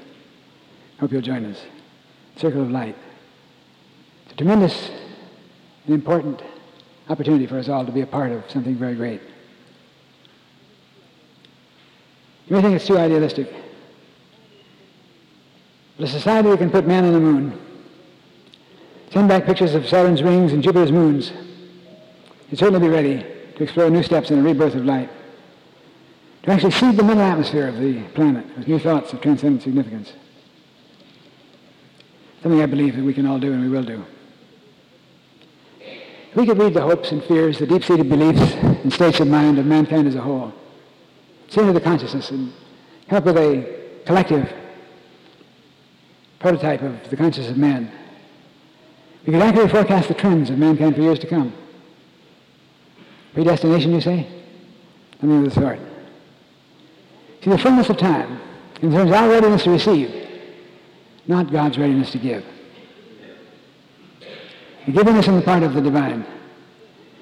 Hope 1.01 1.13
you'll 1.13 1.21
join 1.21 1.45
us. 1.47 1.63
Circle 2.37 2.63
of 2.63 2.71
Light. 2.71 2.97
It's 4.25 4.35
a 4.35 4.37
tremendous 4.37 4.91
and 5.87 5.95
important 5.95 6.43
opportunity 7.09 7.47
for 7.47 7.59
us 7.59 7.69
all 7.69 7.87
to 7.87 7.93
be 7.93 8.01
a 8.01 8.07
part 8.07 8.33
of 8.33 8.49
something 8.51 8.75
very 8.75 8.95
great. 8.95 9.21
You 12.49 12.57
may 12.57 12.63
think 12.63 12.75
it's 12.77 12.87
too 12.87 12.99
idealistic. 12.99 13.53
But 15.97 16.09
a 16.09 16.13
society 16.13 16.51
that 16.51 16.59
can 16.59 16.71
put 16.71 16.87
man 16.87 17.05
on 17.05 17.13
the 17.13 17.21
moon, 17.21 17.59
send 19.13 19.29
back 19.29 19.47
pictures 19.47 19.75
of 19.75 19.89
Saturn's 19.89 20.23
rings 20.23 20.53
and 20.53 20.63
Jupiter's 20.63 20.93
moons, 20.93 21.33
would 22.51 22.59
certainly 22.59 22.81
be 22.81 22.89
ready 22.89 23.25
to 23.57 23.63
explore 23.63 23.89
new 23.91 24.03
steps 24.03 24.31
in 24.31 24.37
the 24.37 24.43
rebirth 24.43 24.75
of 24.75 24.85
light, 24.85 25.11
to 26.43 26.51
actually 26.51 26.73
seed 26.73 26.97
the 26.97 27.03
middle 27.03 27.23
atmosphere 27.23 27.67
of 27.67 27.79
the 27.79 28.03
planet 28.15 28.45
with 28.57 28.69
new 28.69 28.79
thoughts 28.79 29.13
of 29.13 29.21
transcendent 29.21 29.63
significance. 29.63 30.13
Something 32.43 32.61
I 32.61 32.67
believe 32.67 32.95
that 32.95 33.05
we 33.05 33.15
can 33.15 33.27
all 33.27 33.39
do 33.39 33.53
and 33.53 33.63
we 33.63 33.69
will 33.69 33.83
do. 33.83 34.05
We 36.35 36.47
could 36.47 36.59
read 36.59 36.75
the 36.75 36.83
hopes 36.83 37.13
and 37.13 37.23
fears, 37.25 37.59
the 37.59 37.67
deep-seated 37.67 38.09
beliefs 38.09 38.53
and 38.55 38.93
states 38.93 39.21
of 39.21 39.29
mind 39.29 39.59
of 39.59 39.67
mankind 39.67 40.07
as 40.07 40.15
a 40.15 40.21
whole, 40.21 40.53
see 41.49 41.61
into 41.61 41.73
the 41.73 41.81
consciousness 41.81 42.31
and 42.31 42.53
come 43.09 43.19
up 43.19 43.25
with 43.25 43.39
a 43.39 44.03
collective 44.05 44.53
prototype 46.39 46.83
of 46.83 47.09
the 47.11 47.17
consciousness 47.17 47.51
of 47.51 47.57
man, 47.57 47.91
we 49.27 49.33
could 49.33 49.43
accurately 49.43 49.73
forecast 49.73 50.09
the 50.09 50.15
trends 50.15 50.51
of 50.51 50.59
mankind 50.59 50.95
for 50.95 51.01
years 51.01 51.19
to 51.19 51.27
come. 51.27 51.53
Predestination, 53.35 53.93
you 53.93 54.01
say? 54.01 54.29
Something 55.21 55.39
of 55.39 55.45
the 55.55 55.61
sort. 55.61 55.81
See, 57.43 57.51
the 57.51 57.59
fullness 57.59 57.89
of 57.91 57.97
time 57.97 58.41
concerns 58.75 59.11
our 59.11 59.29
readiness 59.29 59.65
to 59.65 59.71
receive, 59.71 60.29
not 61.27 61.51
God's 61.51 61.79
readiness 61.79 62.13
to 62.13 62.19
give. 62.19 62.45
The 64.87 65.01
us 65.01 65.27
on 65.27 65.35
the 65.35 65.43
part 65.43 65.65
of 65.65 65.75
the 65.75 65.81
divine 65.81 66.25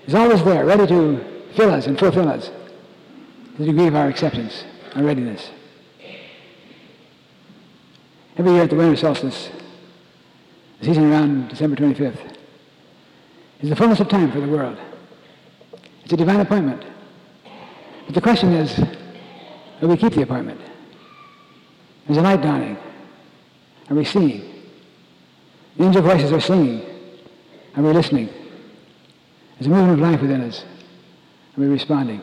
is 0.07 0.15
always 0.15 0.45
there, 0.45 0.67
ready 0.67 0.87
to 0.87 1.25
fill 1.55 1.71
us 1.71 1.87
and 1.87 1.99
fulfill 1.99 2.29
us 2.29 2.49
to 2.49 3.59
the 3.59 3.65
degree 3.65 3.87
of 3.87 3.95
our 3.95 4.09
acceptance, 4.09 4.65
our 4.95 5.03
readiness. 5.03 5.49
Every 8.37 8.53
year 8.53 8.65
at 8.65 8.71
the 8.71 8.77
winter 8.77 8.97
solstice, 8.97 9.49
the 10.81 10.85
season 10.85 11.11
around 11.11 11.49
December 11.49 11.77
25th, 11.77 12.37
is 13.61 13.71
the 13.71 13.77
fullness 13.77 14.01
of 14.01 14.09
time 14.09 14.31
for 14.31 14.41
the 14.41 14.49
world. 14.49 14.77
It's 16.03 16.13
a 16.13 16.19
divine 16.19 16.41
appointment. 16.41 16.85
But 18.05 18.15
the 18.15 18.21
question 18.21 18.53
is, 18.53 18.79
will 19.81 19.89
we 19.89 19.97
keep 19.97 20.13
the 20.13 20.23
appointment? 20.23 20.61
There's 22.07 22.19
a 22.19 22.23
light 22.23 22.43
dawning. 22.43 22.77
Are 23.89 23.97
we 23.97 24.05
seeing? 24.05 24.53
The 25.79 25.85
angel 25.85 26.03
voices 26.03 26.31
are 26.31 26.41
singing. 26.41 26.94
Are 27.77 27.83
we 27.83 27.93
listening? 27.93 28.29
There's 29.59 29.67
a 29.67 29.71
movement 29.71 29.93
of 29.95 29.99
life 30.01 30.21
within 30.21 30.43
us. 30.43 30.65
Are 31.57 31.61
we 31.61 31.67
responding? 31.67 32.23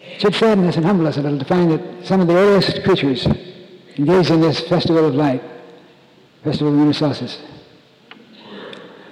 It 0.00 0.20
should 0.20 0.34
sadden 0.34 0.66
us 0.66 0.76
and 0.76 0.84
humble 0.84 1.06
us 1.06 1.16
a 1.16 1.22
little 1.22 1.38
to 1.38 1.44
find 1.44 1.70
that 1.70 2.06
some 2.06 2.20
of 2.20 2.26
the 2.26 2.34
earliest 2.34 2.82
creatures 2.82 3.26
engaged 3.96 4.30
in 4.30 4.40
this 4.40 4.60
festival 4.60 5.06
of 5.06 5.14
light, 5.14 5.42
festival 6.44 6.72
of 6.72 7.02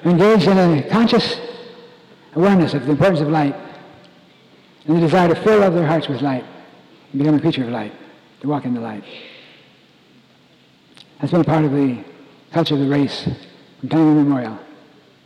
are 0.06 0.10
engaged 0.10 0.46
in 0.46 0.58
a 0.58 0.82
conscious 0.88 1.40
awareness 2.34 2.74
of 2.74 2.84
the 2.84 2.92
importance 2.92 3.20
of 3.20 3.28
light 3.28 3.56
and 4.86 4.96
the 4.96 5.00
desire 5.00 5.28
to 5.28 5.42
fill 5.42 5.62
up 5.62 5.74
their 5.74 5.86
hearts 5.86 6.08
with 6.08 6.22
light 6.22 6.44
and 7.12 7.18
become 7.18 7.34
a 7.34 7.40
creature 7.40 7.64
of 7.64 7.70
light, 7.70 7.92
to 8.40 8.48
walk 8.48 8.64
in 8.64 8.74
the 8.74 8.80
light. 8.80 9.04
That's 11.18 11.32
been 11.32 11.40
a 11.40 11.44
part 11.44 11.64
of 11.64 11.72
the 11.72 12.04
culture 12.52 12.74
of 12.74 12.80
the 12.80 12.88
race 12.88 13.28
from 13.88 13.98
time 13.98 14.18
immemorial. 14.18 14.58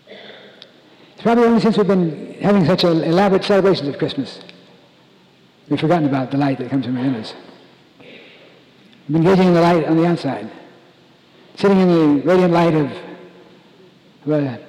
It's 0.07 1.23
probably 1.23 1.44
only 1.44 1.61
since 1.61 1.77
we've 1.77 1.87
been 1.87 2.35
having 2.40 2.64
such 2.66 2.85
elaborate 2.85 3.44
celebrations 3.44 3.88
of 3.88 3.99
Christmas 3.99 4.40
we've 5.68 5.81
forgotten 5.81 6.07
about 6.07 6.31
the 6.31 6.37
light 6.37 6.59
that 6.59 6.68
comes 6.68 6.85
from 6.85 6.96
within 6.96 7.14
us. 7.14 7.35
We've 7.99 9.12
been 9.12 9.23
gazing 9.23 9.49
in 9.49 9.55
the 9.55 9.61
light 9.61 9.85
on 9.85 9.96
the 9.96 10.07
outside, 10.07 10.51
sitting 11.55 11.79
in 11.79 11.88
the 11.88 12.27
radiant 12.27 12.53
light 12.53 12.75
of, 12.75 12.90
of 14.27 14.31
a 14.31 14.61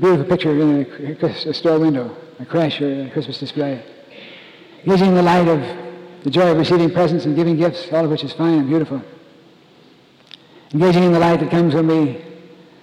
beautiful 0.00 0.24
picture 0.24 0.50
in 0.50 1.18
a, 1.22 1.26
a 1.48 1.54
store 1.54 1.78
window, 1.78 2.16
a 2.40 2.44
creche 2.44 2.80
or 2.80 3.04
a 3.04 3.10
Christmas 3.10 3.38
display, 3.38 3.84
gazing 4.84 5.08
in 5.08 5.14
the 5.14 5.22
light 5.22 5.46
of 5.46 5.60
the 6.24 6.30
joy 6.30 6.50
of 6.50 6.58
receiving 6.58 6.90
presents 6.90 7.24
and 7.24 7.36
giving 7.36 7.56
gifts, 7.56 7.92
all 7.92 8.04
of 8.04 8.10
which 8.10 8.24
is 8.24 8.32
fine 8.32 8.58
and 8.58 8.68
beautiful. 8.68 9.00
Engaging 10.72 11.04
in 11.04 11.12
the 11.12 11.20
light 11.20 11.38
that 11.38 11.50
comes 11.50 11.74
when 11.74 11.86
we 11.86 12.35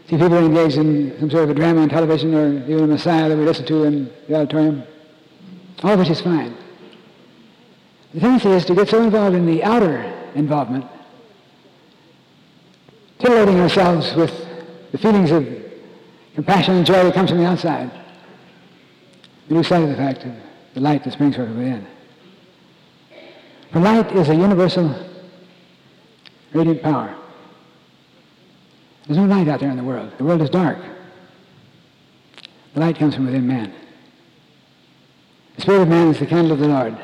see 0.10 0.18
people 0.18 0.38
engaged 0.38 0.78
in 0.78 1.18
some 1.20 1.30
sort 1.30 1.46
of 1.46 1.50
a 1.52 1.54
drama 1.54 1.82
on 1.82 1.90
television 1.90 2.34
or 2.34 2.48
even 2.70 2.84
a 2.84 2.88
Messiah 2.88 3.30
that 3.30 3.38
we 3.38 3.46
listen 3.46 3.66
to 3.66 3.84
in 3.84 4.12
the 4.28 4.36
auditorium. 4.36 4.84
All 5.84 5.92
of 5.92 6.00
which 6.00 6.10
is 6.10 6.22
fine. 6.22 6.56
The 8.14 8.20
tendency 8.20 8.50
is 8.50 8.66
to 8.66 8.76
get 8.76 8.90
so 8.90 9.02
involved 9.02 9.36
in 9.36 9.46
the 9.46 9.64
outer 9.64 10.02
involvement, 10.36 10.86
titillating 13.20 13.60
ourselves 13.60 14.14
with 14.14 14.32
the 14.92 14.98
feelings 14.98 15.32
of 15.32 15.48
compassion 16.36 16.76
and 16.76 16.86
joy 16.86 17.04
that 17.04 17.14
comes 17.14 17.30
from 17.30 17.40
the 17.40 17.46
outside. 17.46 17.92
We 19.50 19.56
lose 19.56 19.68
sight 19.68 19.84
of 19.84 19.90
the 19.90 19.96
fact 19.96 20.24
of 20.26 20.34
the 20.74 20.80
light 20.80 21.04
that 21.04 21.14
springs 21.14 21.36
from 21.36 21.58
within. 21.58 21.88
For 23.72 23.80
light 23.80 24.12
is 24.12 24.30
a 24.30 24.36
universal 24.36 24.96
radiant 26.54 26.84
power. 26.84 27.16
There's 29.06 29.18
no 29.18 29.26
light 29.26 29.48
out 29.48 29.60
there 29.60 29.70
in 29.70 29.78
the 29.78 29.84
world. 29.84 30.12
The 30.18 30.24
world 30.24 30.42
is 30.42 30.50
dark. 30.50 30.78
The 32.74 32.80
light 32.80 32.98
comes 32.98 33.16
from 33.16 33.26
within 33.26 33.46
man. 33.46 33.74
The 35.56 35.62
spirit 35.62 35.82
of 35.82 35.88
man 35.88 36.08
is 36.08 36.20
the 36.20 36.26
candle 36.26 36.54
of 36.54 36.60
the 36.60 36.68
Lord, 36.68 36.98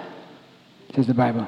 says 0.96 1.08
the 1.08 1.14
Bible. 1.14 1.48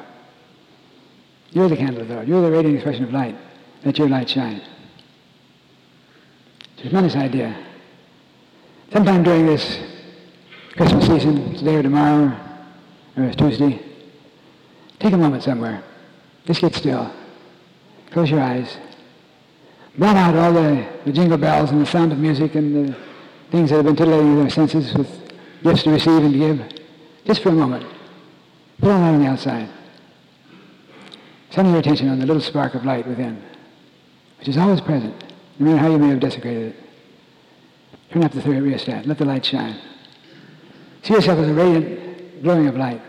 You're 1.51 1.69
the 1.69 1.77
candle 1.77 2.01
of 2.01 2.07
the 2.07 2.15
Lord. 2.15 2.27
You're 2.27 2.41
the 2.41 2.51
radiant 2.51 2.75
expression 2.75 3.03
of 3.03 3.11
light. 3.11 3.35
Let 3.83 3.97
your 3.97 4.09
light 4.09 4.29
shine. 4.29 4.61
It's 6.73 6.81
a 6.81 6.83
tremendous 6.83 7.15
idea. 7.15 7.57
Sometime 8.91 9.23
during 9.23 9.45
this 9.45 9.79
Christmas 10.73 11.07
season, 11.07 11.55
today 11.55 11.75
or 11.75 11.83
tomorrow, 11.83 12.37
or 13.17 13.23
it's 13.23 13.35
Tuesday, 13.35 13.81
take 14.99 15.13
a 15.13 15.17
moment 15.17 15.43
somewhere. 15.43 15.83
Just 16.45 16.61
get 16.61 16.75
still. 16.75 17.11
Close 18.11 18.29
your 18.29 18.41
eyes. 18.41 18.77
Blot 19.97 20.15
out 20.15 20.35
all 20.35 20.53
the, 20.53 20.87
the 21.05 21.11
jingle 21.11 21.37
bells 21.37 21.71
and 21.71 21.81
the 21.81 21.85
sound 21.85 22.11
of 22.11 22.17
music 22.17 22.55
and 22.55 22.89
the 22.89 22.97
things 23.51 23.69
that 23.69 23.77
have 23.77 23.85
been 23.85 23.95
titillating 23.95 24.39
their 24.39 24.49
senses 24.49 24.93
with 24.93 25.33
gifts 25.63 25.83
to 25.83 25.91
receive 25.91 26.23
and 26.23 26.33
to 26.33 26.39
give. 26.39 26.81
Just 27.25 27.43
for 27.43 27.49
a 27.49 27.53
moment. 27.53 27.85
Put 28.79 28.89
all 28.89 28.99
that 28.99 29.13
on 29.13 29.19
the 29.21 29.27
outside. 29.27 29.69
Center 31.49 31.69
your 31.71 31.79
attention 31.79 32.07
on 32.07 32.19
the 32.19 32.25
little 32.25 32.41
spark 32.41 32.73
of 32.75 32.85
light 32.85 33.05
within, 33.05 33.41
which 34.39 34.47
is 34.47 34.57
always 34.57 34.79
present, 34.79 35.13
no 35.59 35.65
matter 35.65 35.77
how 35.77 35.91
you 35.91 35.97
may 35.97 36.07
have 36.07 36.21
desecrated 36.21 36.73
it. 36.73 36.75
Turn 38.11 38.23
up 38.23 38.31
the 38.31 38.41
third 38.41 38.63
rheostat. 38.63 39.05
Let 39.05 39.17
the 39.17 39.25
light 39.25 39.45
shine. 39.45 39.77
See 41.03 41.13
yourself 41.13 41.39
as 41.39 41.49
a 41.49 41.53
radiant 41.53 42.43
glowing 42.43 42.67
of 42.67 42.77
light, 42.77 43.01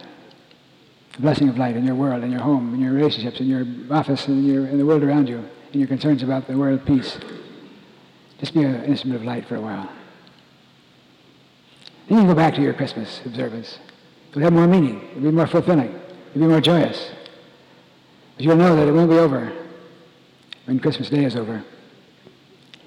a 1.16 1.20
blessing 1.20 1.48
of 1.48 1.58
light 1.58 1.76
in 1.76 1.84
your 1.84 1.94
world, 1.94 2.24
in 2.24 2.32
your 2.32 2.40
home, 2.40 2.74
in 2.74 2.80
your 2.80 2.92
relationships, 2.92 3.40
in 3.40 3.46
your 3.46 3.66
office, 3.90 4.26
in, 4.26 4.44
your, 4.44 4.66
in 4.66 4.78
the 4.78 4.86
world 4.86 5.04
around 5.04 5.28
you, 5.28 5.44
in 5.72 5.80
your 5.80 5.88
concerns 5.88 6.22
about 6.22 6.46
the 6.46 6.56
world 6.56 6.84
peace. 6.84 7.18
Just 8.38 8.54
be 8.54 8.62
an 8.62 8.84
instrument 8.84 9.20
of 9.20 9.26
light 9.26 9.46
for 9.46 9.56
a 9.56 9.60
while. 9.60 9.88
Then 12.08 12.18
you 12.18 12.24
can 12.24 12.26
go 12.26 12.34
back 12.34 12.54
to 12.54 12.62
your 12.62 12.74
Christmas 12.74 13.20
observance. 13.24 13.78
It'll 14.30 14.42
have 14.42 14.52
more 14.52 14.66
meaning. 14.66 15.02
It'll 15.10 15.22
be 15.22 15.30
more 15.30 15.46
fulfilling. 15.46 15.94
It'll 16.30 16.40
be 16.40 16.46
more 16.46 16.60
joyous. 16.60 17.10
But 18.36 18.44
you'll 18.44 18.56
know 18.56 18.74
that 18.76 18.88
it 18.88 18.92
won't 18.92 19.10
be 19.10 19.18
over 19.18 19.52
when 20.64 20.80
Christmas 20.80 21.08
Day 21.08 21.24
is 21.24 21.36
over. 21.36 21.62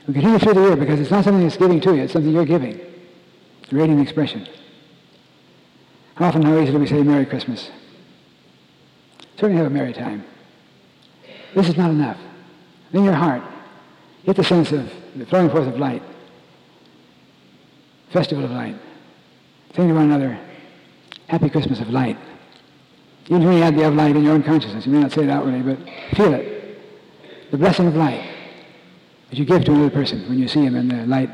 We 0.08 0.14
continue 0.14 0.40
through 0.40 0.54
the 0.54 0.62
year 0.62 0.76
because 0.76 1.00
it's 1.00 1.12
not 1.12 1.24
something 1.24 1.44
that's 1.44 1.58
giving 1.58 1.80
to 1.82 1.96
you, 1.96 2.04
it's 2.04 2.14
something 2.14 2.32
you're 2.32 2.46
giving. 2.46 2.80
It's 3.64 3.74
radiant 3.74 4.02
expression. 4.02 4.48
How 6.16 6.26
often, 6.26 6.44
how 6.44 6.58
easily 6.60 6.72
do 6.74 6.80
we 6.80 6.88
say 6.88 7.02
Merry 7.02 7.26
Christmas? 7.26 7.70
Certainly 9.36 9.58
have 9.58 9.68
a 9.68 9.70
merry 9.70 9.94
time. 9.94 10.24
This 11.56 11.68
is 11.68 11.76
not 11.76 11.90
enough. 11.90 12.18
In 12.94 13.04
your 13.04 13.14
heart, 13.14 13.44
get 14.26 14.36
the 14.36 14.44
sense 14.44 14.72
of 14.72 14.90
the 15.16 15.26
flowing 15.26 15.50
forth 15.50 15.68
of 15.68 15.78
light. 15.78 16.04
Festival 18.12 18.46
of 18.46 18.52
light. 18.52 18.76
Saying 19.76 19.90
to 19.90 19.96
one 19.96 20.06
another, 20.06 20.40
Happy 21.28 21.50
Christmas 21.50 21.80
of 21.80 21.90
light. 21.90 22.18
Even 23.26 23.44
when 23.44 23.58
you 23.58 23.64
have 23.64 23.76
the 23.76 23.88
of 23.88 23.96
light 23.96 24.16
in 24.16 24.24
your 24.24 24.34
own 24.34 24.44
consciousness, 24.44 24.86
you 24.86 24.92
may 24.92 25.00
not 25.00 25.12
say 25.12 25.24
it 25.24 25.30
outwardly, 25.30 25.62
but 25.62 25.80
feel 26.16 26.34
it. 26.34 26.80
The 27.52 27.58
blessing 27.58 27.88
of 27.88 27.96
light. 27.96 28.24
that 29.30 29.40
you 29.40 29.46
give 29.46 29.66
to 29.66 29.72
another 29.72 29.90
person 29.90 30.28
when 30.30 30.38
you 30.38 30.48
see 30.48 30.64
him 30.64 30.76
in 30.76 30.88
the 30.88 31.06
light 31.08 31.30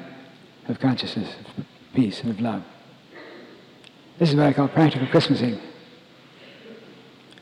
of 0.70 0.80
consciousness, 0.80 1.36
of 1.58 1.66
peace, 1.94 2.22
and 2.22 2.32
of 2.32 2.40
love. 2.40 2.64
This 4.18 4.30
is 4.30 4.36
what 4.36 4.46
I 4.46 4.54
call 4.54 4.70
practical 4.70 5.08
Christmasing. 5.08 5.60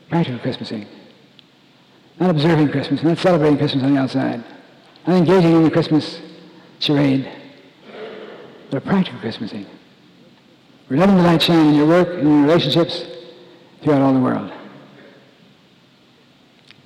Practical 0.08 0.40
Christmasing. 0.40 0.86
Not 2.18 2.30
observing 2.30 2.70
Christmas, 2.70 3.02
not 3.02 3.18
celebrating 3.18 3.58
Christmas 3.58 3.84
on 3.84 3.94
the 3.94 4.00
outside, 4.00 4.44
not 5.06 5.16
engaging 5.16 5.52
in 5.52 5.64
the 5.64 5.70
Christmas 5.70 6.20
charade, 6.78 7.30
but 8.70 8.78
a 8.78 8.80
practical 8.80 9.20
Christmasing. 9.20 9.66
We're 10.88 10.96
letting 10.96 11.16
the 11.16 11.22
light 11.22 11.40
shine 11.40 11.68
in 11.68 11.74
your 11.74 11.86
work, 11.86 12.08
and 12.08 12.20
in 12.20 12.28
your 12.28 12.42
relationships, 12.42 13.04
throughout 13.82 14.02
all 14.02 14.12
the 14.12 14.20
world. 14.20 14.52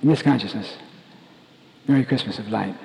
In 0.01 0.09
this 0.09 0.21
consciousness, 0.21 0.77
Merry 1.87 2.03
Christmas 2.03 2.39
of 2.39 2.49
light. 2.49 2.75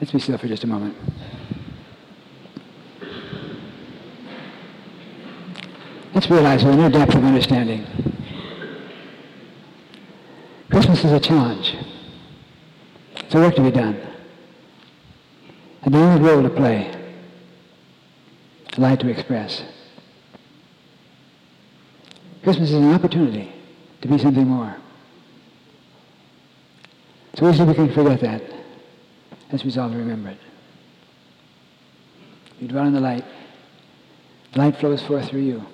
Let's 0.00 0.12
be 0.12 0.18
still 0.18 0.38
for 0.38 0.48
just 0.48 0.64
a 0.64 0.66
moment. 0.66 0.96
Let's 6.14 6.28
realize 6.28 6.64
we're 6.64 6.72
in 6.72 6.80
a 6.80 6.90
depth 6.90 7.14
of 7.14 7.24
understanding. 7.24 8.11
Christmas 10.72 11.04
is 11.04 11.12
a 11.12 11.20
challenge. 11.20 11.76
It's 13.16 13.34
a 13.34 13.38
work 13.38 13.54
to 13.56 13.60
be 13.60 13.70
done. 13.70 14.00
A 15.82 15.90
dynamic 15.90 16.26
role 16.26 16.42
to 16.42 16.48
play. 16.48 16.90
A 18.78 18.80
light 18.80 18.98
to 19.00 19.10
express. 19.10 19.62
Christmas 22.42 22.70
is 22.70 22.76
an 22.76 22.90
opportunity 22.90 23.52
to 24.00 24.08
be 24.08 24.16
something 24.16 24.48
more. 24.48 24.74
So 27.34 27.50
easily 27.50 27.68
we 27.68 27.74
can 27.74 27.92
forget 27.92 28.20
that. 28.20 28.42
Let's 29.50 29.66
resolve 29.66 29.92
to 29.92 29.98
remember 29.98 30.30
it. 30.30 30.38
You 32.60 32.68
dwell 32.68 32.86
in 32.86 32.94
the 32.94 33.00
light. 33.00 33.26
The 34.54 34.58
light 34.58 34.78
flows 34.78 35.02
forth 35.02 35.28
through 35.28 35.40
you. 35.40 35.66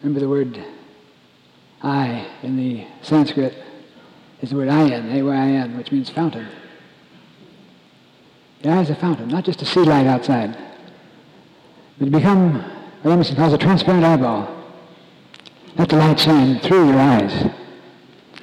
Remember 0.00 0.20
the 0.20 0.30
word 0.30 0.64
I 1.82 2.28
in 2.42 2.56
the 2.56 2.86
Sanskrit 3.02 3.54
is 4.40 4.50
the 4.50 4.56
word 4.56 4.68
ayin, 4.68 5.14
A-Y-I-N, 5.14 5.76
which 5.76 5.90
means 5.90 6.10
fountain. 6.10 6.48
The 8.62 8.70
eye 8.70 8.80
is 8.82 8.90
a 8.90 8.94
fountain, 8.94 9.28
not 9.28 9.44
just 9.44 9.58
to 9.58 9.64
see 9.64 9.80
light 9.80 10.06
outside, 10.06 10.56
but 11.98 12.04
to 12.04 12.10
become 12.10 12.62
what 13.02 13.12
Emerson 13.12 13.34
calls 13.36 13.52
a 13.52 13.58
transparent 13.58 14.04
eyeball. 14.04 14.62
Let 15.76 15.88
the 15.88 15.96
light 15.96 16.20
shine 16.20 16.60
through 16.60 16.88
your 16.90 16.98
eyes. 16.98 17.50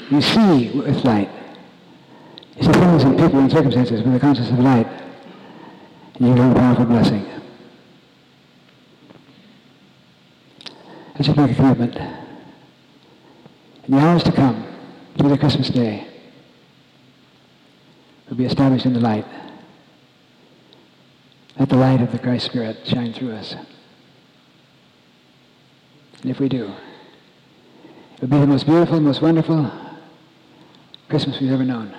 You 0.10 0.22
see 0.22 0.72
with 0.72 1.06
light. 1.06 1.30
You 2.58 2.64
see 2.64 2.72
things 2.72 3.04
and 3.04 3.18
people 3.18 3.40
and 3.40 3.52
circumstances 3.52 4.02
with 4.02 4.14
the 4.14 4.20
consciousness 4.20 4.58
of 4.58 4.60
light. 4.60 4.88
And 6.16 6.28
you 6.28 6.34
learn 6.34 6.54
powerful 6.56 6.86
blessing. 6.86 7.26
Make 11.18 11.52
a 11.52 11.56
commitment. 11.56 12.29
In 13.90 13.96
the 13.96 14.02
hours 14.02 14.22
to 14.26 14.32
come, 14.32 14.68
through 15.18 15.30
the 15.30 15.38
Christmas 15.40 15.68
day, 15.72 16.06
will 18.30 18.38
be 18.38 18.46
established 18.46 18.86
in 18.86 18.94
the 18.94 19.00
light. 19.00 19.26
Let 21.58 21.70
the 21.70 21.76
light 21.76 22.00
of 22.00 22.12
the 22.12 22.20
Christ 22.20 22.46
Spirit 22.46 22.78
shine 22.86 23.14
through 23.14 23.32
us. 23.32 23.56
And 26.22 26.30
if 26.30 26.40
we 26.40 26.50
do, 26.50 26.72
it 28.18 28.22
will 28.22 28.28
be 28.28 28.38
the 28.38 28.46
most 28.46 28.68
beautiful, 28.68 29.00
most 29.00 29.24
wonderful 29.24 29.72
Christmas 31.10 31.40
we've 31.40 31.52
ever 31.52 31.66
known. 31.66 31.92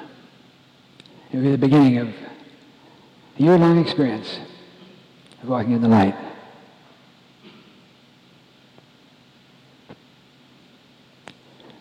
It 1.33 1.39
will 1.39 1.43
be 1.43 1.51
the 1.51 1.59
beginning 1.59 1.99
of 1.99 2.07
a 3.37 3.43
year-long 3.43 3.81
experience 3.81 4.39
of 5.43 5.49
walking 5.49 5.73
in 5.73 5.83
the 5.83 5.89
light. 5.89 6.15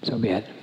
So 0.03 0.17
be 0.17 0.29
it. 0.29 0.58